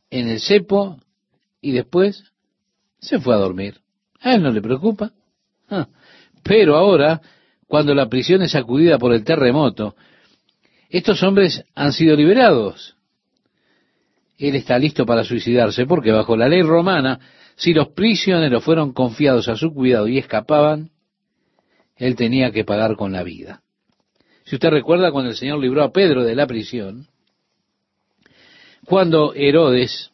[0.09, 0.99] en el cepo
[1.61, 2.23] y después
[2.99, 3.79] se fue a dormir.
[4.19, 5.13] A él no le preocupa.
[5.69, 5.87] Ah,
[6.43, 7.21] pero ahora,
[7.67, 9.95] cuando la prisión es sacudida por el terremoto,
[10.89, 12.95] estos hombres han sido liberados.
[14.37, 17.19] Él está listo para suicidarse porque bajo la ley romana,
[17.61, 20.89] si los prisioneros fueron confiados a su cuidado y escapaban,
[21.95, 23.61] él tenía que pagar con la vida.
[24.45, 27.07] Si usted recuerda cuando el Señor libró a Pedro de la prisión,
[28.87, 30.11] cuando Herodes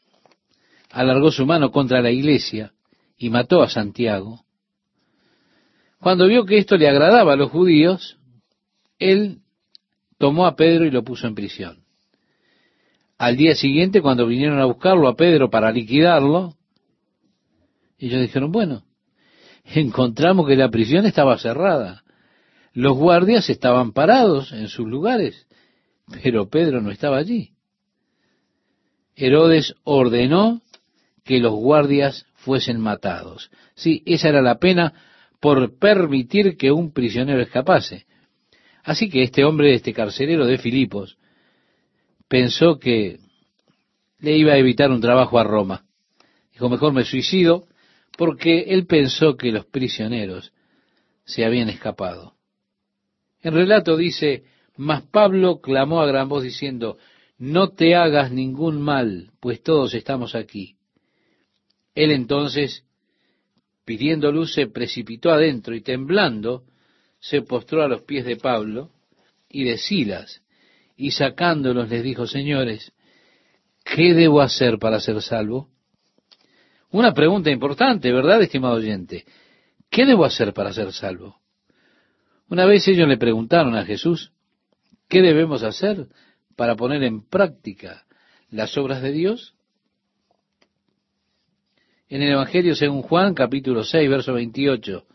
[0.91, 2.73] alargó su mano contra la iglesia
[3.17, 4.41] y mató a Santiago,
[6.01, 8.17] cuando vio que esto le agradaba a los judíos,
[8.99, 9.39] él
[10.17, 11.85] tomó a Pedro y lo puso en prisión.
[13.17, 16.56] Al día siguiente, cuando vinieron a buscarlo a Pedro para liquidarlo,
[17.97, 18.83] ellos dijeron, bueno,
[19.63, 22.03] encontramos que la prisión estaba cerrada.
[22.73, 25.47] Los guardias estaban parados en sus lugares,
[26.21, 27.53] pero Pedro no estaba allí.
[29.15, 30.61] Herodes ordenó
[31.23, 33.49] que los guardias fuesen matados.
[33.75, 34.93] Sí, esa era la pena
[35.39, 38.05] por permitir que un prisionero escapase.
[38.83, 41.17] Así que este hombre, este carcelero de Filipos,
[42.27, 43.19] pensó que
[44.19, 45.83] le iba a evitar un trabajo a Roma.
[46.53, 47.67] Dijo, mejor me suicido,
[48.17, 50.51] porque él pensó que los prisioneros
[51.23, 52.33] se habían escapado.
[53.41, 54.43] El relato dice,
[54.75, 56.97] mas Pablo clamó a gran voz diciendo,
[57.37, 60.75] no te hagas ningún mal, pues todos estamos aquí.
[61.93, 62.83] Él entonces,
[63.85, 66.63] pidiendo luz, se precipitó adentro y temblando,
[67.19, 68.91] se postró a los pies de Pablo
[69.49, 70.41] y de Silas,
[70.95, 72.93] y sacándolos les dijo, señores,
[73.83, 75.69] ¿qué debo hacer para ser salvo?
[76.91, 79.25] Una pregunta importante, ¿verdad, estimado oyente?
[79.89, 81.37] ¿Qué debo hacer para ser salvo?
[82.49, 84.31] Una vez ellos le preguntaron a Jesús,
[85.09, 86.07] ¿qué debemos hacer
[86.55, 88.05] para poner en práctica
[88.49, 89.53] las obras de Dios?
[92.07, 95.05] En el Evangelio según Juan, capítulo 6, verso 28,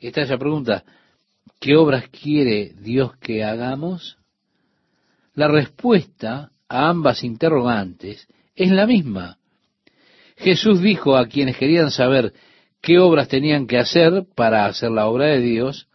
[0.00, 0.84] está esa pregunta,
[1.58, 4.18] ¿qué obras quiere Dios que hagamos?
[5.34, 9.38] La respuesta a ambas interrogantes es la misma.
[10.42, 12.32] Jesús dijo a quienes querían saber
[12.80, 15.88] qué obras tenían que hacer para hacer la obra de Dios,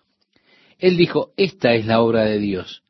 [0.79, 2.83] Él dijo, esta es la obra de Dios,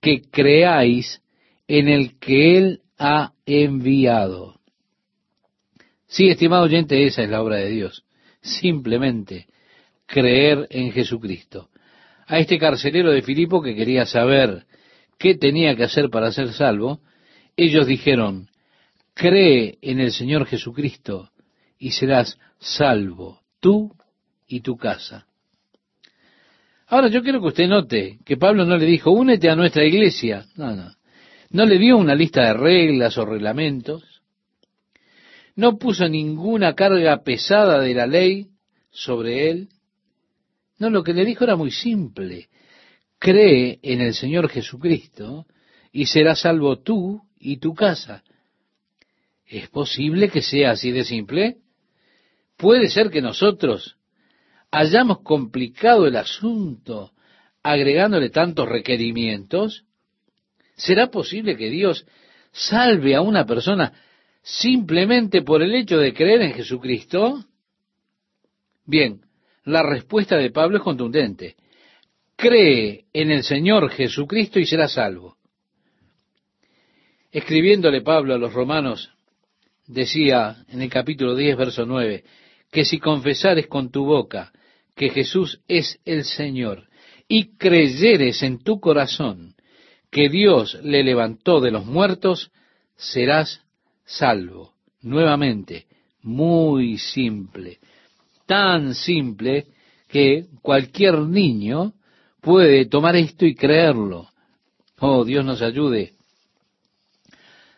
[0.00, 1.22] que creáis
[1.66, 4.60] en el que Él ha enviado.
[6.06, 8.04] Sí, estimado oyente, esa es la obra de Dios.
[8.40, 9.46] Simplemente
[10.06, 11.68] creer en Jesucristo.
[12.28, 14.66] A este carcelero de Filipo que quería saber
[15.18, 17.00] qué tenía que hacer para ser salvo,
[17.56, 18.48] ellos dijeron,
[19.16, 21.30] cree en el Señor Jesucristo
[21.78, 23.96] y serás salvo, tú
[24.46, 25.26] y tu casa.
[26.86, 30.44] Ahora yo quiero que usted note que Pablo no le dijo, únete a nuestra iglesia.
[30.54, 30.92] No, no.
[31.48, 34.04] No le dio una lista de reglas o reglamentos.
[35.56, 38.48] No puso ninguna carga pesada de la ley
[38.90, 39.68] sobre él.
[40.78, 42.48] No, lo que le dijo era muy simple.
[43.18, 45.46] Cree en el Señor Jesucristo
[45.90, 48.22] y serás salvo tú y tu casa.
[49.46, 51.56] ¿Es posible que sea así de simple?
[52.56, 53.96] Puede ser que nosotros
[54.70, 57.12] hayamos complicado el asunto
[57.62, 59.86] agregándole tantos requerimientos
[60.76, 62.06] ¿Será posible que Dios
[62.52, 63.92] salve a una persona
[64.42, 67.44] simplemente por el hecho de creer en Jesucristo?
[68.84, 69.22] Bien,
[69.64, 71.56] la respuesta de Pablo es contundente.
[72.36, 75.36] Cree en el Señor Jesucristo y será salvo.
[77.32, 79.10] Escribiéndole Pablo a los romanos,
[79.86, 82.24] decía en el capítulo 10, verso 9,
[82.70, 84.52] que si confesares con tu boca
[84.94, 86.88] que Jesús es el Señor
[87.28, 89.54] y creyeres en tu corazón
[90.10, 92.50] que Dios le levantó de los muertos,
[92.96, 93.62] serás
[94.04, 94.72] salvo.
[95.02, 95.86] Nuevamente,
[96.22, 97.78] muy simple,
[98.46, 99.66] tan simple
[100.08, 101.92] que cualquier niño
[102.40, 104.30] puede tomar esto y creerlo.
[104.98, 106.15] Oh, Dios nos ayude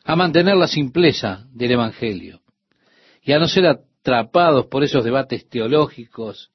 [0.09, 2.41] a mantener la simpleza del Evangelio
[3.23, 6.51] y a no ser atrapados por esos debates teológicos,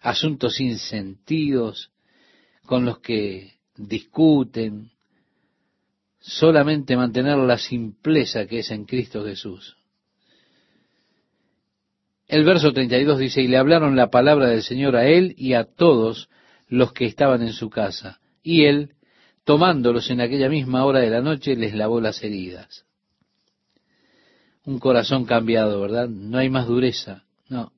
[0.00, 1.90] asuntos sin sentidos
[2.64, 4.90] con los que discuten,
[6.18, 9.76] solamente mantener la simpleza que es en Cristo Jesús.
[12.26, 15.64] El verso 32 dice, y le hablaron la palabra del Señor a él y a
[15.64, 16.30] todos
[16.68, 18.18] los que estaban en su casa.
[18.42, 18.94] Y él,
[19.48, 22.84] tomándolos en aquella misma hora de la noche, les lavó las heridas.
[24.68, 26.10] Un corazón cambiado, ¿verdad?
[26.10, 27.24] No hay más dureza.
[27.48, 27.72] No.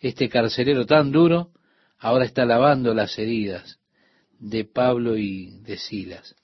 [0.00, 1.52] Este carcelero tan duro
[1.96, 3.78] ahora está lavando las heridas
[4.40, 6.34] de Pablo y de Silas.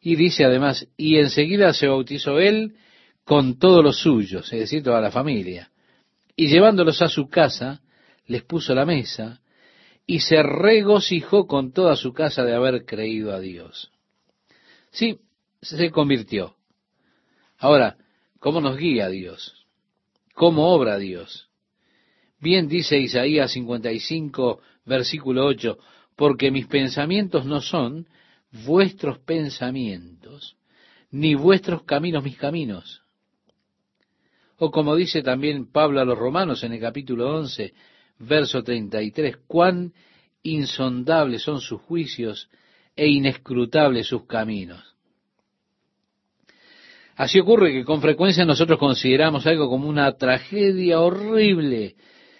[0.00, 2.76] Y dice además, y enseguida se bautizó él
[3.24, 5.70] con todos los suyos, es decir, toda la familia.
[6.34, 7.82] Y llevándolos a su casa,
[8.26, 9.42] les puso la mesa,
[10.06, 13.92] y se regocijó con toda su casa de haber creído a Dios.
[14.92, 15.18] Sí,
[15.60, 16.54] se convirtió.
[17.58, 17.98] Ahora,
[18.38, 19.66] ¿cómo nos guía Dios?
[20.34, 21.48] ¿Cómo obra Dios?
[22.40, 25.78] Bien dice Isaías 55, versículo 8,
[26.14, 28.06] porque mis pensamientos no son
[28.64, 30.56] vuestros pensamientos,
[31.10, 33.02] ni vuestros caminos mis caminos.
[34.58, 37.72] O como dice también Pablo a los romanos en el capítulo 11,
[38.18, 39.92] verso 33, cuán
[40.42, 42.48] insondables son sus juicios
[42.96, 44.96] e inescrutables sus caminos.
[47.18, 51.96] Así ocurre que con frecuencia nosotros consideramos algo como una tragedia horrible.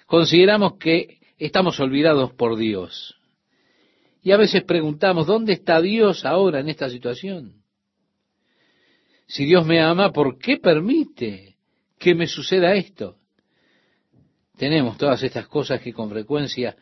[0.06, 3.16] Consideramos que estamos olvidados por Dios.
[4.22, 7.64] Y a veces preguntamos, ¿dónde está Dios ahora en esta situación?
[9.26, 11.56] Si Dios me ama, ¿por qué permite
[11.98, 13.16] que me suceda esto?
[14.56, 16.76] Tenemos todas estas cosas que con frecuencia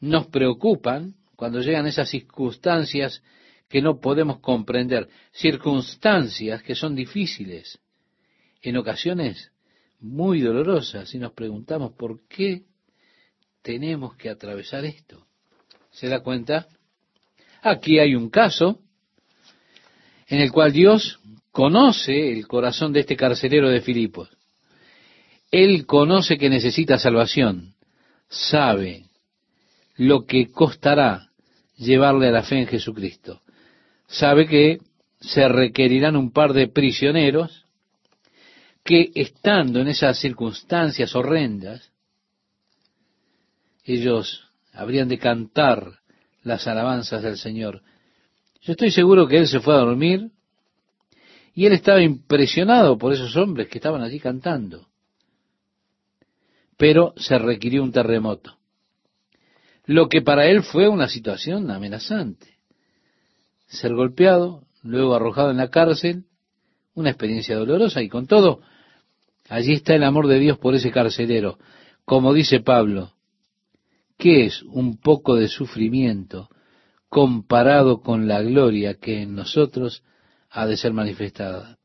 [0.00, 3.22] nos preocupan cuando llegan esas circunstancias
[3.70, 7.78] que no podemos comprender, circunstancias que son difíciles,
[8.62, 9.52] en ocasiones
[10.00, 12.64] muy dolorosas, y nos preguntamos por qué
[13.62, 15.24] tenemos que atravesar esto.
[15.92, 16.66] ¿Se da cuenta?
[17.62, 18.80] Aquí hay un caso
[20.26, 21.20] en el cual Dios
[21.52, 24.30] conoce el corazón de este carcelero de Filipos.
[25.52, 27.74] Él conoce que necesita salvación,
[28.28, 29.04] sabe
[29.96, 31.30] lo que costará
[31.76, 33.42] llevarle a la fe en Jesucristo
[34.10, 34.80] sabe que
[35.20, 37.64] se requerirán un par de prisioneros
[38.84, 41.92] que estando en esas circunstancias horrendas,
[43.84, 46.00] ellos habrían de cantar
[46.42, 47.82] las alabanzas del Señor.
[48.62, 50.30] Yo estoy seguro que él se fue a dormir
[51.54, 54.88] y él estaba impresionado por esos hombres que estaban allí cantando.
[56.76, 58.56] Pero se requirió un terremoto,
[59.84, 62.49] lo que para él fue una situación amenazante
[63.70, 66.24] ser golpeado, luego arrojado en la cárcel,
[66.94, 68.60] una experiencia dolorosa y con todo,
[69.48, 71.58] allí está el amor de Dios por ese carcelero.
[72.04, 73.12] Como dice Pablo,
[74.18, 76.48] ¿qué es un poco de sufrimiento
[77.08, 80.02] comparado con la gloria que en nosotros
[80.50, 81.78] ha de ser manifestada?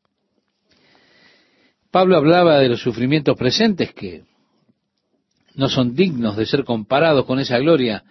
[1.91, 4.23] Pablo hablaba de los sufrimientos presentes que
[5.53, 8.03] no son dignos de ser comparados con esa gloria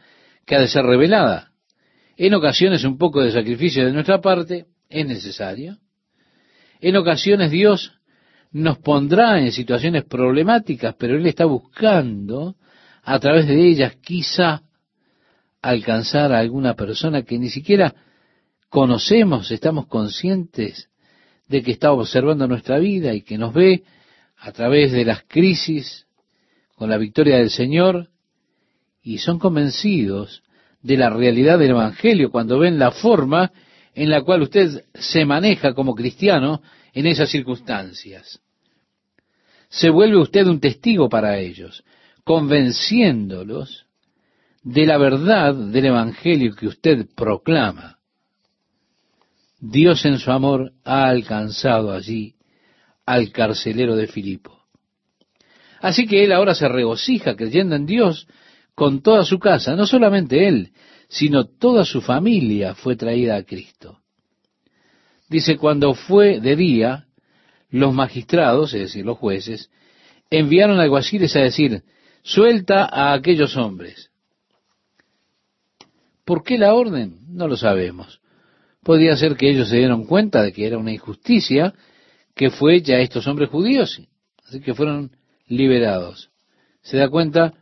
[0.47, 1.51] que ha de ser revelada.
[2.17, 5.79] En ocasiones un poco de sacrificio de nuestra parte es necesario.
[6.81, 7.93] En ocasiones Dios
[8.53, 12.57] nos pondrá en situaciones problemáticas, pero Él está buscando
[13.03, 14.63] a través de ellas quizá
[15.61, 17.95] alcanzar a alguna persona que ni siquiera
[18.69, 20.89] conocemos, estamos conscientes
[21.49, 23.83] de que está observando nuestra vida y que nos ve
[24.37, 26.07] a través de las crisis
[26.77, 28.11] con la victoria del Señor
[29.03, 30.44] y son convencidos
[30.85, 33.51] de la realidad del Evangelio, cuando ven la forma
[33.95, 36.61] en la cual usted se maneja como cristiano
[36.93, 38.41] en esas circunstancias.
[39.71, 41.83] Se vuelve usted un testigo para ellos,
[42.23, 43.87] convenciéndolos
[44.63, 47.99] de la verdad del Evangelio que usted proclama.
[49.59, 52.35] Dios en su amor ha alcanzado allí
[53.07, 54.65] al carcelero de Filipo.
[55.81, 58.29] Así que él ahora se regocija creyendo en Dios
[58.75, 60.73] con toda su casa, no solamente él,
[61.09, 64.01] sino toda su familia fue traída a Cristo.
[65.29, 67.07] Dice, cuando fue de día,
[67.71, 69.71] los magistrados, es decir, los jueces,
[70.31, 71.83] enviaron alguaciles a decir,
[72.23, 74.11] suelta a aquellos hombres.
[76.25, 77.19] ¿Por qué la orden?
[77.29, 78.21] No lo sabemos.
[78.83, 81.75] Podría ser que ellos se dieron cuenta de que era una injusticia
[82.35, 84.01] que fue hecha a estos hombres judíos,
[84.47, 85.17] así que fueron
[85.47, 86.31] liberados.
[86.83, 87.55] ¿Se da cuenta?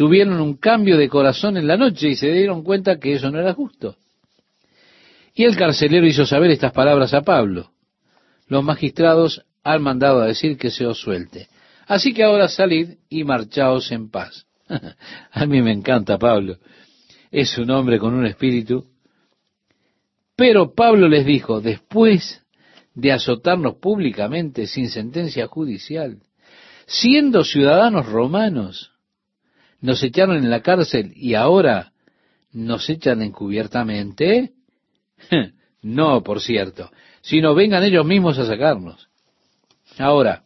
[0.00, 3.38] Tuvieron un cambio de corazón en la noche y se dieron cuenta que eso no
[3.38, 3.96] era justo.
[5.34, 7.72] Y el carcelero hizo saber estas palabras a Pablo.
[8.48, 11.48] Los magistrados han mandado a decir que se os suelte.
[11.86, 14.46] Así que ahora salid y marchaos en paz.
[15.32, 16.56] a mí me encanta Pablo.
[17.30, 18.86] Es un hombre con un espíritu.
[20.34, 22.40] Pero Pablo les dijo, después
[22.94, 26.22] de azotarnos públicamente sin sentencia judicial,
[26.86, 28.89] siendo ciudadanos romanos,
[29.80, 31.92] nos echaron en la cárcel y ahora
[32.52, 34.52] nos echan encubiertamente?
[35.82, 36.90] no, por cierto,
[37.22, 39.08] sino vengan ellos mismos a sacarnos.
[39.98, 40.44] Ahora,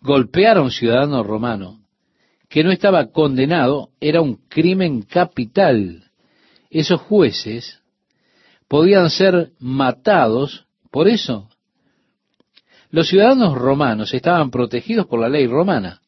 [0.00, 1.80] golpear a un ciudadano romano
[2.48, 6.10] que no estaba condenado era un crimen capital.
[6.70, 7.80] Esos jueces
[8.68, 11.48] podían ser matados por eso.
[12.90, 16.01] Los ciudadanos romanos estaban protegidos por la ley romana.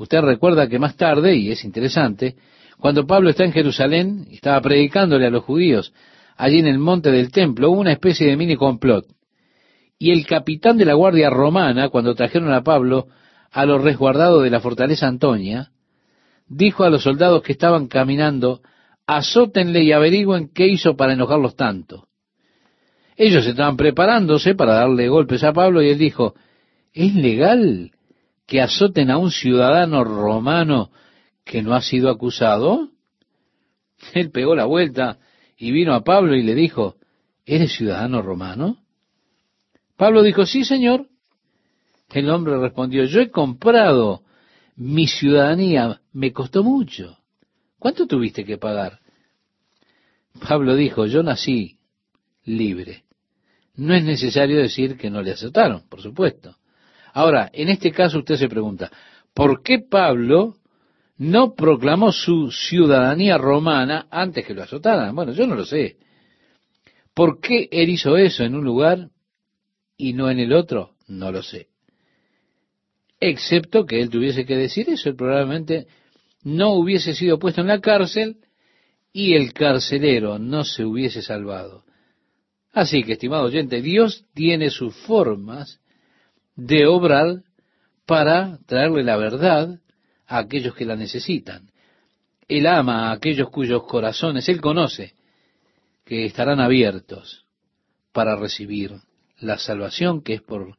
[0.00, 2.36] Usted recuerda que más tarde, y es interesante,
[2.78, 5.92] Cuando Pablo está en Jerusalén, estaba predicándole a los judíos,
[6.38, 9.04] allí en el monte del templo, hubo una especie de mini complot.
[9.98, 13.08] Y el capitán de la guardia romana, cuando trajeron a Pablo
[13.52, 15.72] a los resguardados de la fortaleza Antonia,
[16.48, 18.62] dijo a los soldados que estaban caminando,
[19.06, 22.08] azótenle y averigüen qué hizo para enojarlos tanto.
[23.18, 26.34] Ellos estaban preparándose para darle golpes a Pablo y él dijo,
[26.94, 27.92] ¿es legal
[28.50, 30.90] que azoten a un ciudadano romano
[31.44, 32.90] que no ha sido acusado?
[34.12, 35.18] Él pegó la vuelta
[35.56, 36.96] y vino a Pablo y le dijo,
[37.46, 38.78] ¿eres ciudadano romano?
[39.96, 41.06] Pablo dijo, sí, señor.
[42.12, 44.24] El hombre respondió, yo he comprado
[44.74, 47.18] mi ciudadanía, me costó mucho.
[47.78, 48.98] ¿Cuánto tuviste que pagar?
[50.48, 51.78] Pablo dijo, yo nací
[52.44, 53.04] libre.
[53.76, 56.56] No es necesario decir que no le azotaron, por supuesto.
[57.12, 58.90] Ahora, en este caso usted se pregunta,
[59.34, 60.56] ¿por qué Pablo
[61.18, 65.14] no proclamó su ciudadanía romana antes que lo azotaran?
[65.14, 65.96] Bueno, yo no lo sé.
[67.14, 69.10] ¿Por qué él hizo eso en un lugar
[69.96, 70.92] y no en el otro?
[71.08, 71.68] No lo sé.
[73.20, 75.86] Excepto que él tuviese que decir eso, él probablemente
[76.42, 78.38] no hubiese sido puesto en la cárcel
[79.12, 81.84] y el carcelero no se hubiese salvado.
[82.72, 85.80] Así que, estimado oyente, Dios tiene sus formas
[86.66, 87.42] de obrar
[88.04, 89.80] para traerle la verdad
[90.26, 91.70] a aquellos que la necesitan.
[92.48, 95.14] Él ama a aquellos cuyos corazones Él conoce,
[96.04, 97.46] que estarán abiertos
[98.12, 98.92] para recibir
[99.38, 100.76] la salvación que es por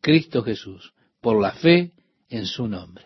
[0.00, 1.92] Cristo Jesús, por la fe
[2.28, 3.04] en su nombre.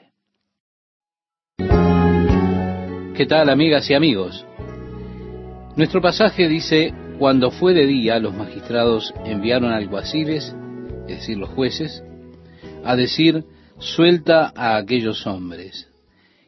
[3.16, 4.44] ¿Qué tal, amigas y amigos?
[5.76, 10.54] Nuestro pasaje dice, cuando fue de día, los magistrados enviaron alguaciles,
[11.06, 12.02] es decir, los jueces,
[12.84, 13.44] a decir,
[13.78, 15.88] suelta a aquellos hombres.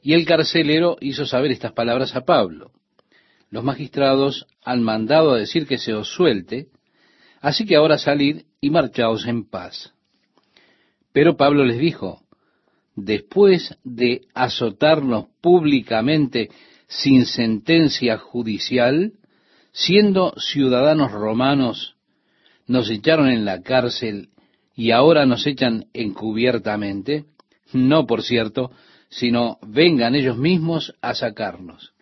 [0.03, 2.73] Y el carcelero hizo saber estas palabras a Pablo.
[3.51, 6.69] Los magistrados han mandado a decir que se os suelte,
[7.41, 9.93] así que ahora salid y marchaos en paz.
[11.13, 12.23] Pero Pablo les dijo,
[12.97, 16.51] después de azotarnos públicamente
[16.89, 19.13] sin sentencia judicial,
[19.73, 21.97] siendo ciudadanos romanos,
[22.67, 24.29] nos echaron en la cárcel
[24.75, 27.25] y ahora nos echan encubiertamente,
[27.73, 28.71] no por cierto,
[29.09, 31.93] sino vengan ellos mismos a sacarnos.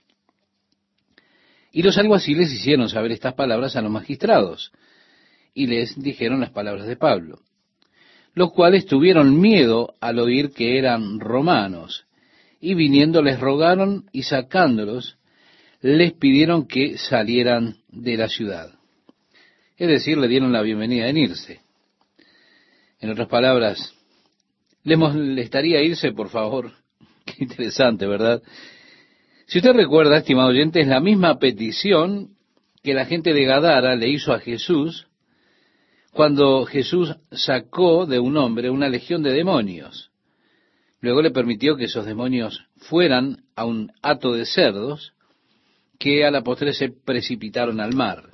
[1.72, 4.72] Y los alguaciles hicieron saber estas palabras a los magistrados,
[5.54, 7.40] y les dijeron las palabras de Pablo,
[8.34, 12.06] los cuales tuvieron miedo al oír que eran romanos,
[12.60, 15.18] y viniendo les rogaron y sacándolos,
[15.80, 18.74] les pidieron que salieran de la ciudad.
[19.76, 21.60] Es decir, le dieron la bienvenida en irse.
[23.01, 23.94] En otras palabras,
[24.84, 26.72] ¿le molestaría irse, por favor?
[27.24, 28.42] Qué interesante, ¿verdad?
[29.46, 32.36] Si usted recuerda, estimado oyente, es la misma petición
[32.82, 35.07] que la gente de Gadara le hizo a Jesús
[36.12, 40.11] cuando Jesús sacó de un hombre una legión de demonios.
[41.01, 45.14] Luego le permitió que esos demonios fueran a un hato de cerdos
[45.98, 48.30] que a la postre se precipitaron al mar.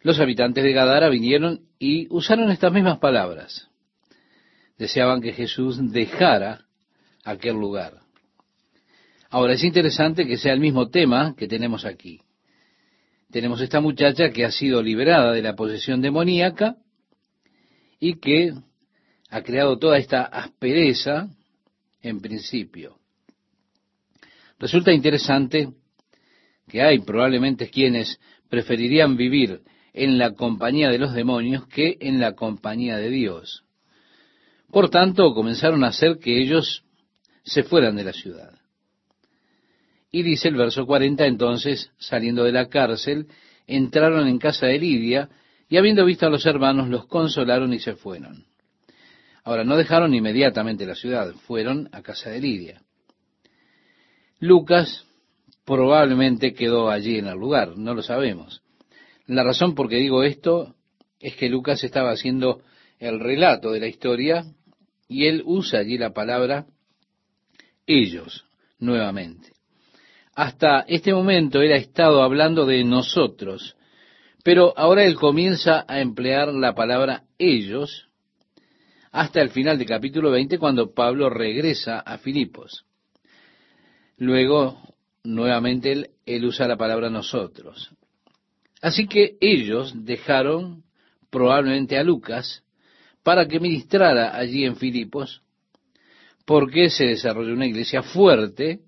[0.00, 3.68] Los habitantes de Gadara vinieron y usaron estas mismas palabras.
[4.78, 6.66] Deseaban que Jesús dejara
[7.24, 8.00] aquel lugar.
[9.30, 12.20] Ahora, es interesante que sea el mismo tema que tenemos aquí.
[13.30, 16.76] Tenemos esta muchacha que ha sido liberada de la posesión demoníaca
[17.98, 18.52] y que
[19.30, 21.28] ha creado toda esta aspereza
[22.02, 22.98] en principio.
[24.58, 25.70] Resulta interesante
[26.68, 28.18] que hay probablemente quienes
[28.48, 29.60] preferirían vivir
[29.96, 33.64] en la compañía de los demonios que en la compañía de Dios.
[34.70, 36.84] Por tanto, comenzaron a hacer que ellos
[37.44, 38.52] se fueran de la ciudad.
[40.12, 43.26] Y dice el verso 40, entonces, saliendo de la cárcel,
[43.66, 45.30] entraron en casa de Lidia,
[45.68, 48.44] y habiendo visto a los hermanos, los consolaron y se fueron.
[49.44, 52.82] Ahora, no dejaron inmediatamente la ciudad, fueron a casa de Lidia.
[54.40, 55.06] Lucas
[55.64, 58.62] probablemente quedó allí en el lugar, no lo sabemos.
[59.26, 60.74] La razón por qué digo esto
[61.20, 62.62] es que Lucas estaba haciendo
[62.98, 64.44] el relato de la historia
[65.08, 66.66] y él usa allí la palabra
[67.86, 68.44] ellos
[68.78, 69.52] nuevamente.
[70.34, 73.76] Hasta este momento él ha estado hablando de nosotros,
[74.44, 78.08] pero ahora él comienza a emplear la palabra ellos
[79.10, 82.84] hasta el final del capítulo 20 cuando Pablo regresa a Filipos.
[84.18, 84.78] Luego
[85.24, 85.92] nuevamente
[86.26, 87.90] él, usa la palabra nosotros.
[88.82, 90.84] Así que ellos dejaron
[91.30, 92.62] probablemente a Lucas
[93.22, 95.42] para que ministrara allí en Filipos,
[96.44, 98.80] porque se desarrolló una iglesia fuerte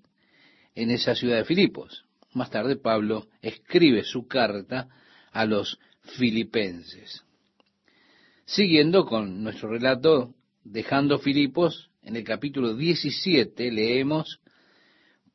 [0.75, 2.05] en esa ciudad de Filipos.
[2.33, 4.87] Más tarde Pablo escribe su carta
[5.31, 7.23] a los filipenses.
[8.45, 10.33] Siguiendo con nuestro relato,
[10.63, 14.39] dejando Filipos, en el capítulo 17 leemos,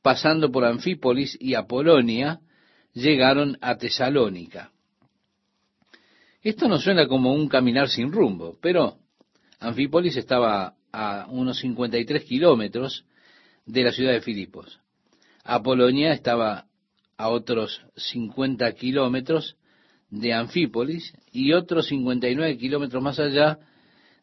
[0.02, 2.40] pasando por Anfípolis y Apolonia,
[2.94, 4.70] llegaron a Tesalónica.
[6.42, 8.98] Esto no suena como un caminar sin rumbo, pero
[9.60, 13.04] Anfípolis estaba a unos 53 kilómetros
[13.66, 14.78] de la ciudad de Filipos.
[15.42, 16.66] Apolonia estaba
[17.16, 19.56] a otros 50 kilómetros
[20.10, 23.58] de Anfípolis y otros 59 kilómetros más allá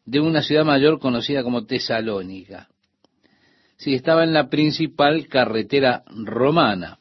[0.04, 2.68] de una ciudad mayor conocida como Tesalónica.
[3.76, 6.98] Sí, estaba en la principal carretera romana.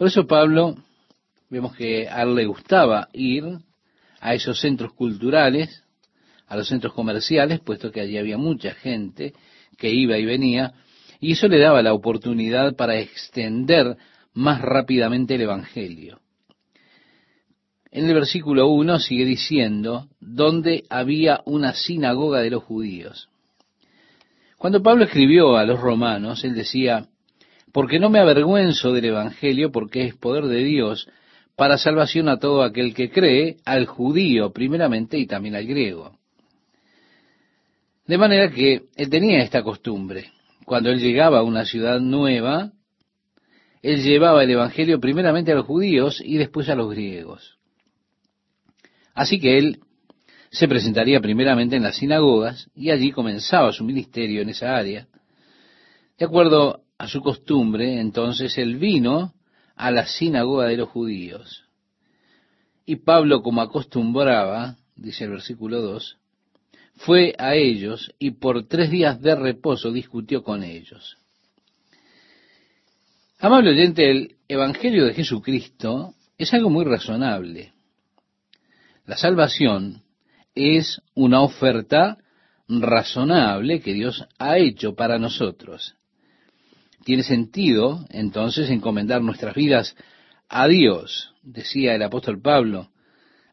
[0.00, 0.76] Por eso Pablo,
[1.50, 3.44] vemos que a él le gustaba ir
[4.18, 5.84] a esos centros culturales,
[6.46, 9.34] a los centros comerciales, puesto que allí había mucha gente
[9.76, 10.72] que iba y venía,
[11.20, 13.98] y eso le daba la oportunidad para extender
[14.32, 16.20] más rápidamente el Evangelio.
[17.90, 23.28] En el versículo 1 sigue diciendo, donde había una sinagoga de los judíos.
[24.56, 27.09] Cuando Pablo escribió a los romanos, él decía,
[27.72, 31.08] porque no me avergüenzo del Evangelio, porque es poder de Dios
[31.56, 36.18] para salvación a todo aquel que cree, al judío primeramente y también al griego.
[38.06, 40.32] De manera que él tenía esta costumbre.
[40.64, 42.72] Cuando él llegaba a una ciudad nueva,
[43.82, 47.58] él llevaba el Evangelio primeramente a los judíos y después a los griegos.
[49.14, 49.80] Así que él
[50.50, 55.06] se presentaría primeramente en las sinagogas y allí comenzaba su ministerio en esa área.
[56.18, 59.32] De acuerdo a su costumbre, entonces él vino
[59.74, 61.64] a la sinagoga de los judíos.
[62.84, 66.18] Y Pablo, como acostumbraba, dice el versículo 2,
[66.96, 71.16] fue a ellos y por tres días de reposo discutió con ellos.
[73.38, 77.72] Amable oyente, el Evangelio de Jesucristo es algo muy razonable.
[79.06, 80.02] La salvación
[80.54, 82.18] es una oferta
[82.68, 85.96] razonable que Dios ha hecho para nosotros.
[87.04, 89.96] Tiene sentido, entonces, encomendar nuestras vidas
[90.48, 92.90] a Dios, decía el apóstol Pablo.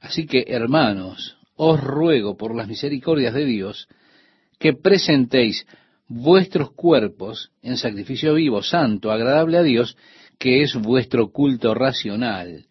[0.02, 3.88] Así que, hermanos, os ruego por las misericordias de Dios
[4.60, 5.66] que presentéis
[6.08, 9.98] vuestros cuerpos en sacrificio vivo, santo, agradable a Dios,
[10.40, 12.66] que es vuestro culto racional.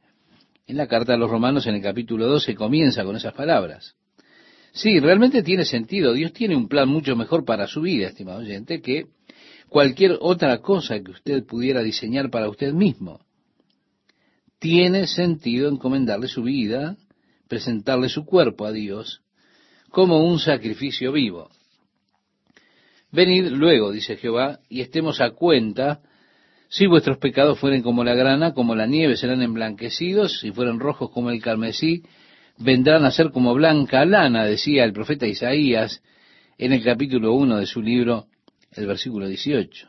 [0.66, 3.94] En la carta a los romanos, en el capítulo 12, comienza con esas palabras.
[4.72, 6.12] Sí, realmente tiene sentido.
[6.12, 9.06] Dios tiene un plan mucho mejor para su vida, estimado oyente, que
[9.68, 13.20] cualquier otra cosa que usted pudiera diseñar para usted mismo.
[14.58, 16.96] Tiene sentido encomendarle su vida,
[17.48, 19.22] presentarle su cuerpo a Dios
[19.90, 21.50] como un sacrificio vivo.
[23.12, 26.00] Venid luego, dice Jehová, y estemos a cuenta
[26.68, 31.10] si vuestros pecados fueren como la grana, como la nieve serán emblanquecidos, si fueren rojos
[31.10, 32.02] como el carmesí,
[32.58, 36.02] vendrán a ser como blanca lana, decía el profeta Isaías
[36.58, 38.26] en el capítulo 1 de su libro,
[38.78, 39.88] el versículo 18.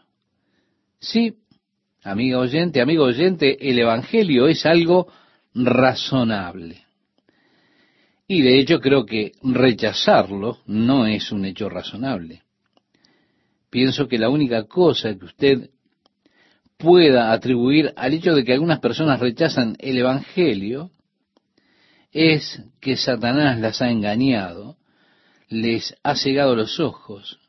[0.99, 1.35] Sí,
[2.03, 5.11] amigo oyente, amigo oyente, el Evangelio es algo
[5.53, 6.83] razonable.
[8.27, 12.43] Y de hecho creo que rechazarlo no es un hecho razonable.
[13.69, 15.69] Pienso que la única cosa que usted
[16.77, 20.91] pueda atribuir al hecho de que algunas personas rechazan el Evangelio
[22.11, 24.77] es que Satanás las ha engañado,
[25.49, 27.39] les ha cegado los ojos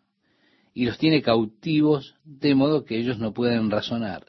[0.79, 4.27] y los tiene cautivos de modo que ellos no pueden razonar.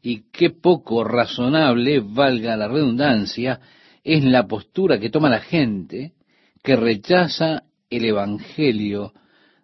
[0.00, 3.60] Y qué poco razonable, valga la redundancia,
[4.02, 6.14] es la postura que toma la gente
[6.62, 9.12] que rechaza el Evangelio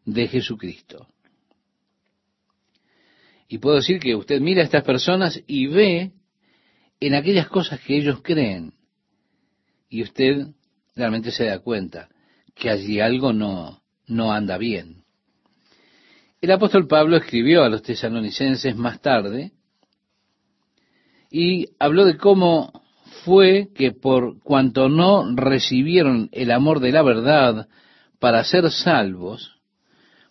[0.04, 1.08] de Jesucristo.
[3.48, 6.12] Y puedo decir que usted mira a estas personas y ve
[7.00, 8.74] en aquellas cosas que ellos creen.
[9.88, 10.48] Y usted
[10.94, 12.10] realmente se da cuenta
[12.54, 15.01] que allí algo no, no anda bien.
[16.42, 19.52] El apóstol Pablo escribió a los tesalonicenses más tarde
[21.30, 22.82] y habló de cómo
[23.24, 27.68] fue que por cuanto no recibieron el amor de la verdad
[28.18, 29.60] para ser salvos,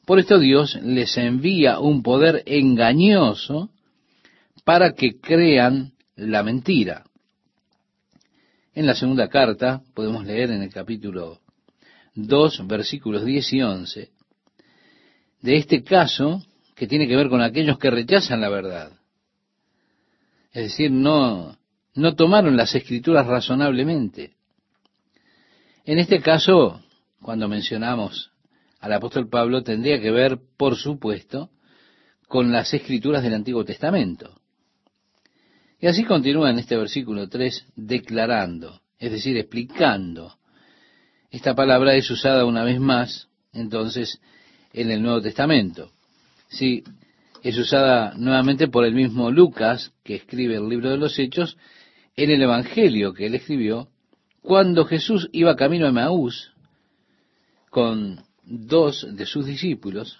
[0.05, 3.69] por esto Dios les envía un poder engañoso
[4.65, 7.05] para que crean la mentira.
[8.73, 11.39] En la segunda carta podemos leer en el capítulo
[12.15, 14.11] 2, versículos 10 y 11,
[15.41, 16.43] de este caso
[16.75, 18.91] que tiene que ver con aquellos que rechazan la verdad.
[20.51, 21.57] Es decir, no,
[21.93, 24.35] no tomaron las escrituras razonablemente.
[25.85, 26.81] En este caso,
[27.21, 28.31] cuando mencionamos
[28.79, 31.51] al apóstol Pablo tendría que ver, por supuesto,
[32.27, 34.41] con las escrituras del Antiguo Testamento.
[35.79, 40.35] Y así continúa en este versículo 3, declarando, es decir, explicando.
[41.29, 44.19] Esta palabra es usada una vez más, entonces,
[44.73, 45.91] en el Nuevo Testamento.
[46.47, 46.83] Sí,
[47.43, 51.57] es usada nuevamente por el mismo Lucas, que escribe el libro de los Hechos,
[52.15, 53.89] en el Evangelio que él escribió,
[54.41, 56.51] cuando Jesús iba camino a Maús
[57.69, 60.19] con dos de sus discípulos,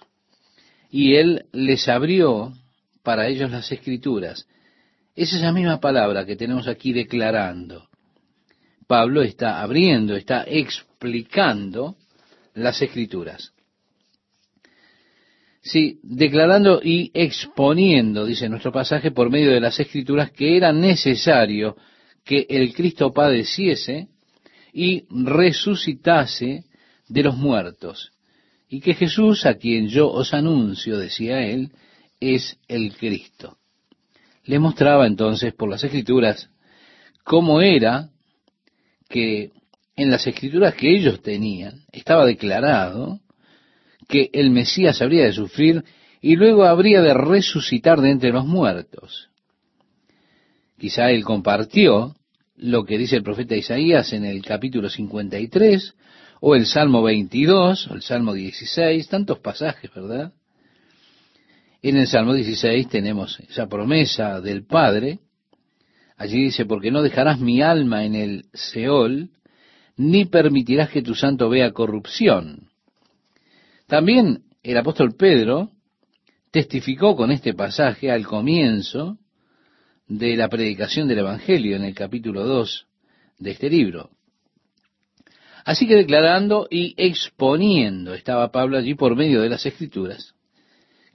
[0.90, 2.52] y él les abrió
[3.02, 4.46] para ellos las escrituras.
[5.14, 7.88] Es esa misma palabra que tenemos aquí declarando.
[8.86, 11.96] Pablo está abriendo, está explicando
[12.54, 13.52] las escrituras.
[15.62, 21.76] Sí, declarando y exponiendo, dice nuestro pasaje, por medio de las escrituras, que era necesario
[22.24, 24.08] que el Cristo padeciese
[24.72, 26.64] y resucitase
[27.08, 28.12] de los muertos,
[28.68, 31.70] y que Jesús, a quien yo os anuncio, decía él,
[32.18, 33.58] es el Cristo.
[34.44, 36.50] Le mostraba entonces por las escrituras
[37.22, 38.08] cómo era
[39.08, 39.52] que
[39.94, 43.20] en las escrituras que ellos tenían estaba declarado
[44.12, 45.84] que el Mesías habría de sufrir
[46.20, 49.30] y luego habría de resucitar de entre los muertos.
[50.78, 52.14] Quizá él compartió
[52.56, 55.94] lo que dice el profeta Isaías en el capítulo 53,
[56.42, 60.34] o el Salmo 22, o el Salmo 16, tantos pasajes, ¿verdad?
[61.80, 65.20] En el Salmo 16 tenemos esa promesa del Padre.
[66.18, 69.30] Allí dice, porque no dejarás mi alma en el Seol,
[69.96, 72.71] ni permitirás que tu santo vea corrupción.
[73.86, 75.70] También el apóstol Pedro
[76.50, 79.18] testificó con este pasaje al comienzo
[80.06, 82.86] de la predicación del Evangelio en el capítulo 2
[83.38, 84.10] de este libro.
[85.64, 90.34] Así que declarando y exponiendo estaba Pablo allí por medio de las escrituras,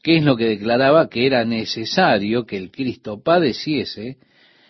[0.02, 4.18] que es lo que declaraba que era necesario que el Cristo padeciese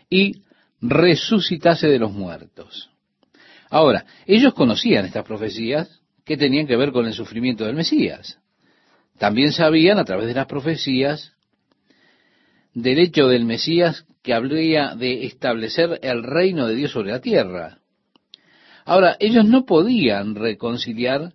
[0.09, 0.41] y
[0.81, 2.89] resucitase de los muertos.
[3.69, 5.96] Ahora, ellos conocían estas profecías,
[6.27, 8.37] que tenían que ver con el sufrimiento del Mesías.
[9.17, 11.31] También sabían a través de las profecías
[12.73, 17.79] del hecho del Mesías que habría de establecer el reino de Dios sobre la tierra.
[18.83, 21.31] Ahora, ellos no podían reconciliar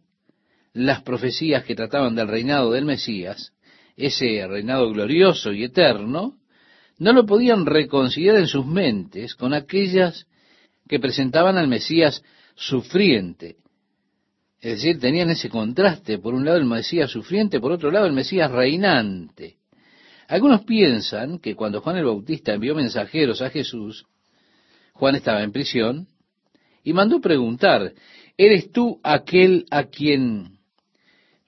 [0.75, 3.53] las profecías que trataban del reinado del Mesías,
[3.97, 6.37] ese reinado glorioso y eterno,
[6.99, 10.27] no lo podían reconciliar en sus mentes con aquellas
[10.87, 12.23] que presentaban al Mesías
[12.55, 13.57] sufriente,
[14.63, 18.13] es decir, tenían ese contraste, por un lado el Mesías sufriente, por otro lado el
[18.13, 19.57] Mesías reinante.
[20.29, 24.07] Algunos piensan que cuando Juan el Bautista envió mensajeros a Jesús,
[24.93, 26.07] Juan estaba en prisión
[26.85, 27.93] y mandó preguntar,
[28.37, 30.59] ¿eres tú aquel a quien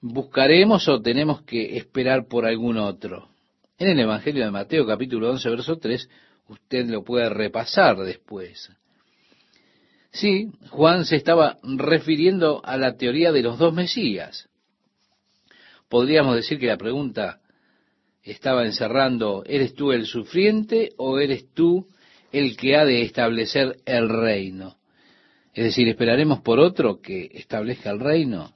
[0.01, 3.29] buscaremos o tenemos que esperar por algún otro?
[3.77, 6.09] En el Evangelio de Mateo capítulo 11, verso 3,
[6.49, 8.69] usted lo puede repasar después.
[10.15, 14.47] Sí, Juan se estaba refiriendo a la teoría de los dos Mesías.
[15.89, 17.41] Podríamos decir que la pregunta
[18.23, 21.89] estaba encerrando, ¿eres tú el sufriente o eres tú
[22.31, 24.77] el que ha de establecer el reino?
[25.53, 28.53] Es decir, ¿esperaremos por otro que establezca el reino?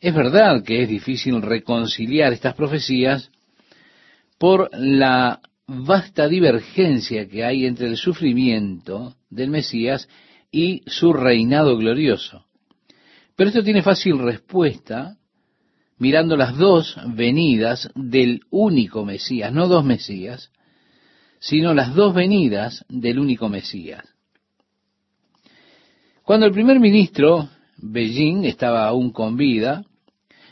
[0.00, 3.30] Es verdad que es difícil reconciliar estas profecías
[4.36, 10.08] por la vasta divergencia que hay entre el sufrimiento del Mesías
[10.50, 12.44] y su reinado glorioso.
[13.34, 15.16] Pero esto tiene fácil respuesta
[15.98, 20.52] mirando las dos venidas del único Mesías, no dos Mesías,
[21.38, 24.04] sino las dos venidas del único Mesías.
[26.22, 29.84] Cuando el primer ministro, Beijing, estaba aún con vida,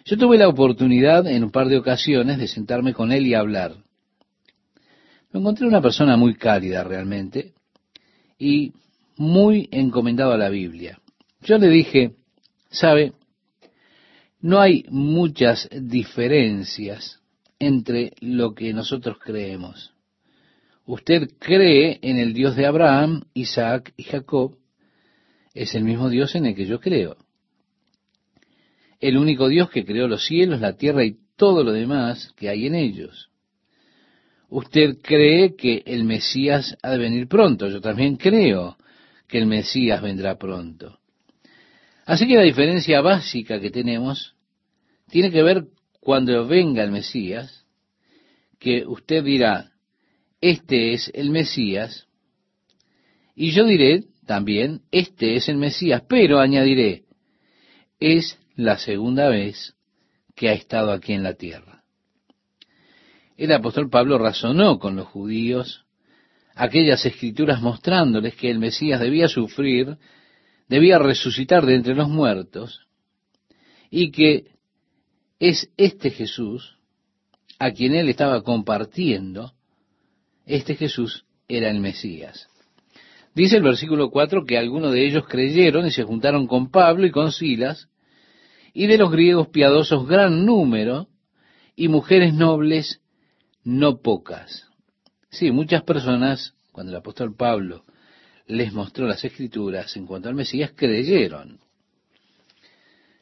[0.05, 3.77] yo tuve la oportunidad en un par de ocasiones de sentarme con él y hablar.
[5.33, 7.55] Me encontré una persona muy cálida realmente
[8.41, 8.73] y
[9.17, 10.99] muy encomendado a la Biblia.
[11.43, 12.17] Yo le dije,
[12.71, 13.13] sabe,
[14.41, 17.21] no hay muchas diferencias
[17.59, 19.93] entre lo que nosotros creemos.
[20.87, 24.57] Usted cree en el Dios de Abraham, Isaac y Jacob,
[25.53, 27.17] es el mismo Dios en el que yo creo.
[29.01, 32.67] El único Dios que creó los cielos, la tierra y todo lo demás que hay
[32.67, 33.30] en ellos
[34.51, 37.69] usted cree que el Mesías ha de venir pronto.
[37.69, 38.77] Yo también creo
[39.27, 40.99] que el Mesías vendrá pronto.
[42.05, 44.35] Así que la diferencia básica que tenemos
[45.09, 45.67] tiene que ver
[46.01, 47.65] cuando venga el Mesías,
[48.59, 49.73] que usted dirá,
[50.41, 52.07] este es el Mesías,
[53.35, 57.05] y yo diré también, este es el Mesías, pero añadiré,
[58.01, 59.75] es la segunda vez
[60.35, 61.80] que ha estado aquí en la tierra.
[63.45, 65.87] El apóstol Pablo razonó con los judíos
[66.55, 69.97] aquellas escrituras mostrándoles que el Mesías debía sufrir,
[70.69, 72.87] debía resucitar de entre los muertos,
[73.91, 74.49] y que
[75.39, 76.77] es este Jesús
[77.59, 79.55] a quien él estaba compartiendo,
[80.45, 82.47] este Jesús era el Mesías.
[83.35, 87.11] Dice el versículo 4 que algunos de ellos creyeron y se juntaron con Pablo y
[87.11, 87.89] con Silas,
[88.75, 91.09] y de los griegos piadosos gran número,
[91.75, 93.01] y mujeres nobles
[93.65, 94.69] no pocas.
[95.31, 97.85] Sí, muchas personas, cuando el apóstol Pablo
[98.47, 101.61] les mostró las escrituras en cuanto al Mesías, creyeron.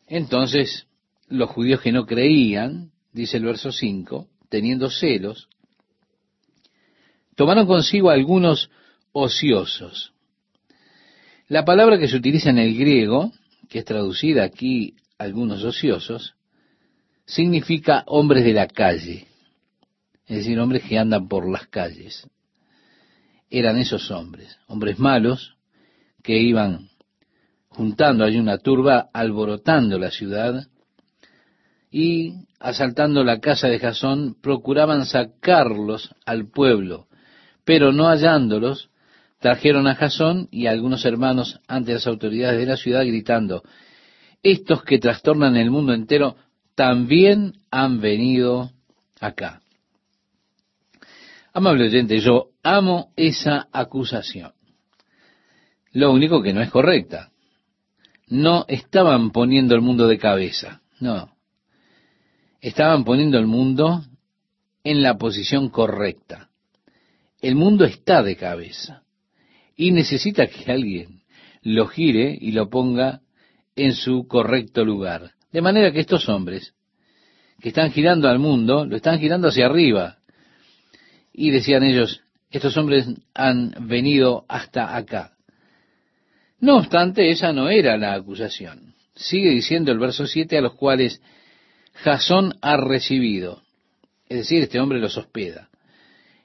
[0.06, 0.86] Entonces,
[1.28, 5.48] los judíos que no creían, dice el verso 5, teniendo celos,
[7.36, 8.70] tomaron consigo algunos
[9.12, 10.12] ociosos.
[11.48, 13.32] La palabra que se utiliza en el griego,
[13.68, 16.34] que es traducida aquí algunos ociosos,
[17.26, 19.27] significa hombres de la calle,
[20.28, 22.28] es decir, hombres que andan por las calles.
[23.50, 25.56] Eran esos hombres, hombres malos
[26.22, 26.90] que iban
[27.68, 30.66] juntando allí una turba, alborotando la ciudad
[31.90, 37.06] y asaltando la casa de Jasón, procuraban sacarlos al pueblo,
[37.64, 38.90] pero no hallándolos,
[39.38, 43.62] trajeron a Jasón y a algunos hermanos ante las autoridades de la ciudad gritando,
[44.42, 46.36] estos que trastornan el mundo entero
[46.74, 48.70] también han venido
[49.20, 49.62] acá.
[51.58, 54.52] Amable oyente, yo amo esa acusación.
[55.90, 57.32] Lo único que no es correcta.
[58.28, 61.32] No estaban poniendo el mundo de cabeza, no.
[62.60, 64.04] Estaban poniendo el mundo
[64.84, 66.48] en la posición correcta.
[67.40, 69.02] El mundo está de cabeza
[69.74, 71.22] y necesita que alguien
[71.62, 73.22] lo gire y lo ponga
[73.74, 75.32] en su correcto lugar.
[75.50, 76.74] De manera que estos hombres
[77.60, 80.17] que están girando al mundo, lo están girando hacia arriba.
[81.32, 85.32] Y decían ellos, estos hombres han venido hasta acá.
[86.60, 88.94] No obstante, esa no era la acusación.
[89.14, 91.22] Sigue diciendo el verso 7 a los cuales
[91.94, 93.62] Jasón ha recibido.
[94.28, 95.68] Es decir, este hombre los hospeda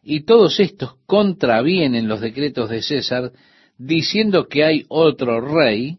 [0.04, 3.32] y todos estos contravienen los decretos de César
[3.78, 5.98] diciendo que hay otro rey,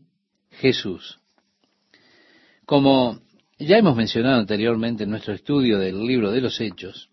[0.50, 1.18] Jesús.
[2.66, 3.20] Como
[3.58, 7.08] ya hemos mencionado anteriormente en nuestro estudio del libro de los Hechos,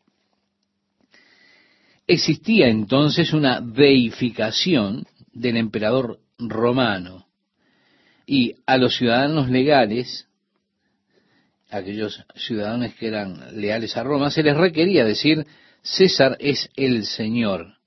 [2.11, 7.27] existía entonces una deificación del emperador romano
[8.25, 10.27] y a los ciudadanos legales,
[11.69, 15.45] aquellos ciudadanos que eran leales a Roma, se les requería decir
[15.81, 17.77] César es el Señor,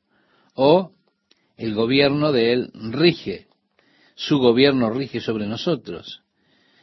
[0.54, 0.92] o
[1.56, 3.46] el gobierno de él rige,
[4.16, 6.22] su gobierno rige sobre nosotros,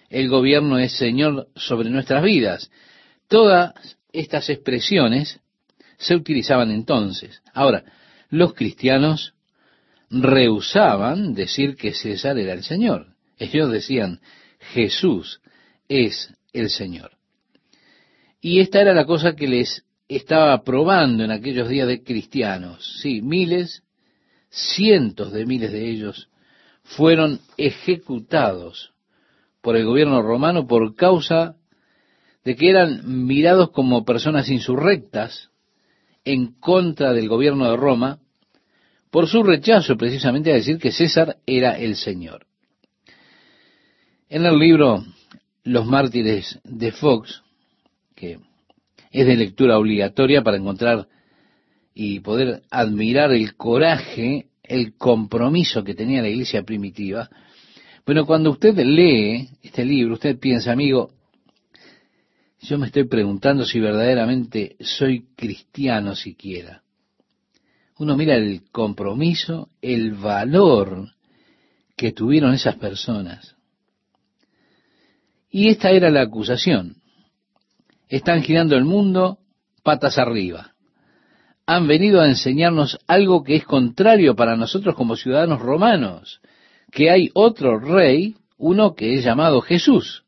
[0.10, 2.70] el gobierno es Señor sobre nuestras vidas.
[3.28, 3.74] Todas
[4.12, 5.41] estas expresiones
[6.02, 7.42] se utilizaban entonces.
[7.54, 7.84] Ahora,
[8.30, 9.36] los cristianos
[10.10, 13.14] rehusaban decir que César era el Señor.
[13.38, 14.20] Ellos decían,
[14.74, 15.42] Jesús
[15.88, 17.12] es el Señor.
[18.42, 23.00] Y esta era la cosa que les estaba probando en aquellos días de cristianos.
[23.02, 23.84] Sí, miles,
[24.50, 26.30] cientos de miles de ellos
[26.84, 28.92] fueron ejecutados
[29.62, 31.56] por el gobierno romano por causa
[32.44, 35.51] de que eran mirados como personas insurrectas
[36.26, 38.20] en contra del gobierno de Roma
[39.10, 42.46] por su rechazo precisamente a decir que César era el Señor.
[44.30, 45.04] En el libro
[45.64, 47.44] Los mártires de Fox,
[48.16, 48.40] que
[49.12, 51.08] es de lectura obligatoria para encontrar
[51.94, 57.30] y poder admirar el coraje, el compromiso que tenía la iglesia primitiva.
[58.06, 61.12] Bueno, cuando usted lee este libro, usted piensa, amigo,
[62.62, 66.84] yo me estoy preguntando si verdaderamente soy cristiano siquiera.
[67.98, 71.10] Uno mira el compromiso, el valor
[71.96, 73.56] que tuvieron esas personas.
[75.50, 77.02] Y esta era la acusación
[78.12, 79.40] están girando el mundo
[79.84, 80.74] patas arriba.
[81.66, 86.42] Han venido a enseñarnos algo que es contrario para nosotros como ciudadanos romanos,
[86.92, 90.26] que hay otro rey, uno que es llamado Jesús.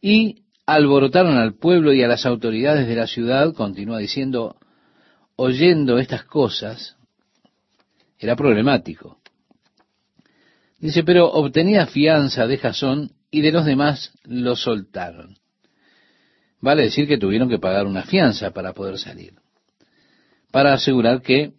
[0.00, 0.44] Y
[0.74, 4.56] alborotaron al pueblo y a las autoridades de la ciudad, continúa diciendo,
[5.34, 6.96] oyendo estas cosas,
[8.18, 9.18] era problemático.
[10.78, 15.36] Dice, pero obtenía fianza de Jasón y de los demás lo soltaron.
[16.60, 19.34] Vale decir que tuvieron que pagar una fianza para poder salir,
[20.52, 21.52] para asegurar que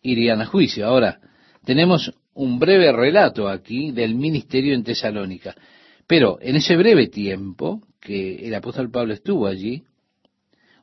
[0.00, 0.86] irían a juicio.
[0.86, 1.20] Ahora,
[1.64, 5.54] tenemos un breve relato aquí del ministerio en Tesalónica,
[6.06, 9.84] pero en ese breve tiempo que el apóstol Pablo estuvo allí,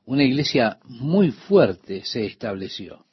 [0.06, 3.06] una iglesia muy fuerte se estableció.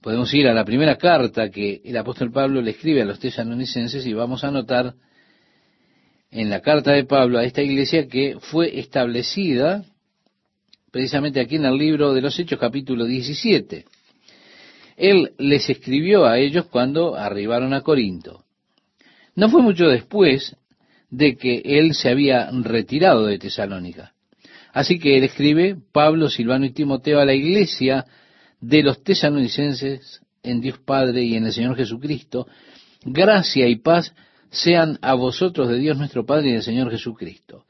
[0.00, 4.04] Podemos ir a la primera carta que el apóstol Pablo le escribe a los tesalonicenses
[4.04, 4.94] y vamos a notar
[6.32, 9.84] en la carta de Pablo a esta iglesia que fue establecida
[10.90, 13.84] precisamente aquí en el libro de los Hechos capítulo 17.
[14.96, 18.41] Él les escribió a ellos cuando arribaron a Corinto.
[19.34, 20.56] No fue mucho después
[21.10, 24.12] de que él se había retirado de Tesalónica.
[24.72, 28.06] Así que él escribe, Pablo, Silvano y Timoteo a la iglesia
[28.60, 32.46] de los tesalonicenses en Dios Padre y en el Señor Jesucristo,
[33.04, 34.14] gracia y paz
[34.50, 37.64] sean a vosotros de Dios nuestro Padre y del Señor Jesucristo.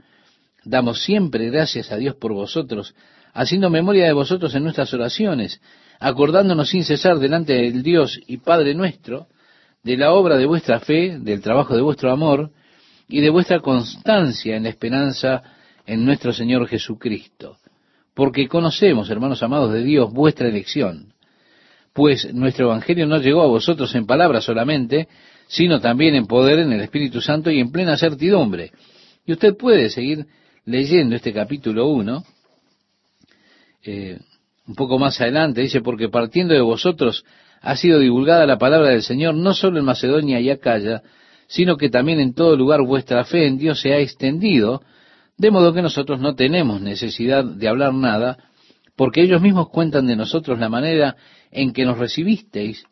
[0.65, 2.95] Damos siempre gracias a Dios por vosotros,
[3.33, 5.61] haciendo memoria de vosotros en nuestras oraciones,
[5.99, 9.27] acordándonos sin cesar delante del Dios y Padre nuestro,
[9.83, 12.51] de la obra de vuestra fe, del trabajo de vuestro amor
[13.09, 15.43] y de vuestra constancia en la esperanza
[15.87, 17.57] en nuestro Señor Jesucristo.
[18.15, 21.13] Porque conocemos, hermanos amados de Dios, vuestra elección.
[21.93, 25.09] Pues nuestro Evangelio no llegó a vosotros en palabras solamente,
[25.49, 28.71] sino también en poder, en el Espíritu Santo y en plena certidumbre.
[29.27, 30.27] Y usted puede seguir
[30.65, 32.25] leyendo este capítulo 1,
[33.85, 34.19] eh,
[34.67, 37.25] un poco más adelante, dice, porque partiendo de vosotros
[37.63, 41.03] ha sido divulgada la palabra del Señor, no solo en Macedonia y Acaya,
[41.47, 44.83] sino que también en todo lugar vuestra fe en Dios se ha extendido,
[45.39, 48.39] de modo que nosotros no tenemos necesidad de hablar nada,
[48.97, 51.17] porque ellos mismos cuentan de nosotros la manera
[51.51, 52.85] en que nos recibisteis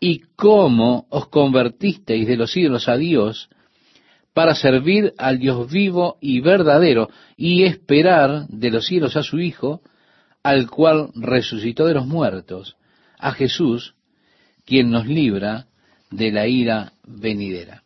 [0.00, 3.48] y cómo os convertisteis de los ídolos a Dios
[4.34, 9.80] para servir al Dios vivo y verdadero y esperar de los cielos a su Hijo,
[10.42, 12.76] al cual resucitó de los muertos,
[13.18, 13.94] a Jesús,
[14.70, 15.66] quien nos libra
[16.12, 17.82] de la ira venidera.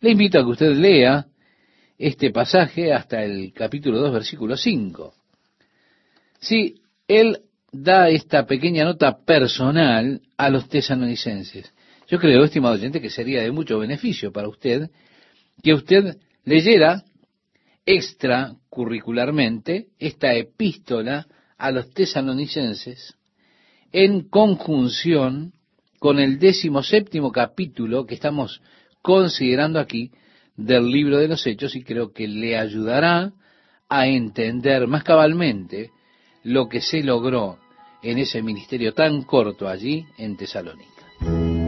[0.00, 1.26] Le invito a que usted lea
[1.98, 5.12] este pasaje hasta el capítulo 2, versículo 5.
[6.38, 6.76] Sí,
[7.08, 7.40] él
[7.72, 11.74] da esta pequeña nota personal a los tesanonicenses.
[12.06, 14.88] Yo creo, estimado oyente, que sería de mucho beneficio para usted
[15.64, 17.02] que usted leyera
[17.84, 21.26] extracurricularmente esta epístola
[21.58, 23.16] a los tesanonicenses
[23.90, 25.54] en conjunción
[26.00, 28.60] con el décimo séptimo capítulo que estamos
[29.02, 30.10] considerando aquí
[30.56, 33.32] del libro de los Hechos y creo que le ayudará
[33.88, 35.90] a entender más cabalmente
[36.42, 37.58] lo que se logró
[38.02, 41.59] en ese ministerio tan corto allí en Tesalónica.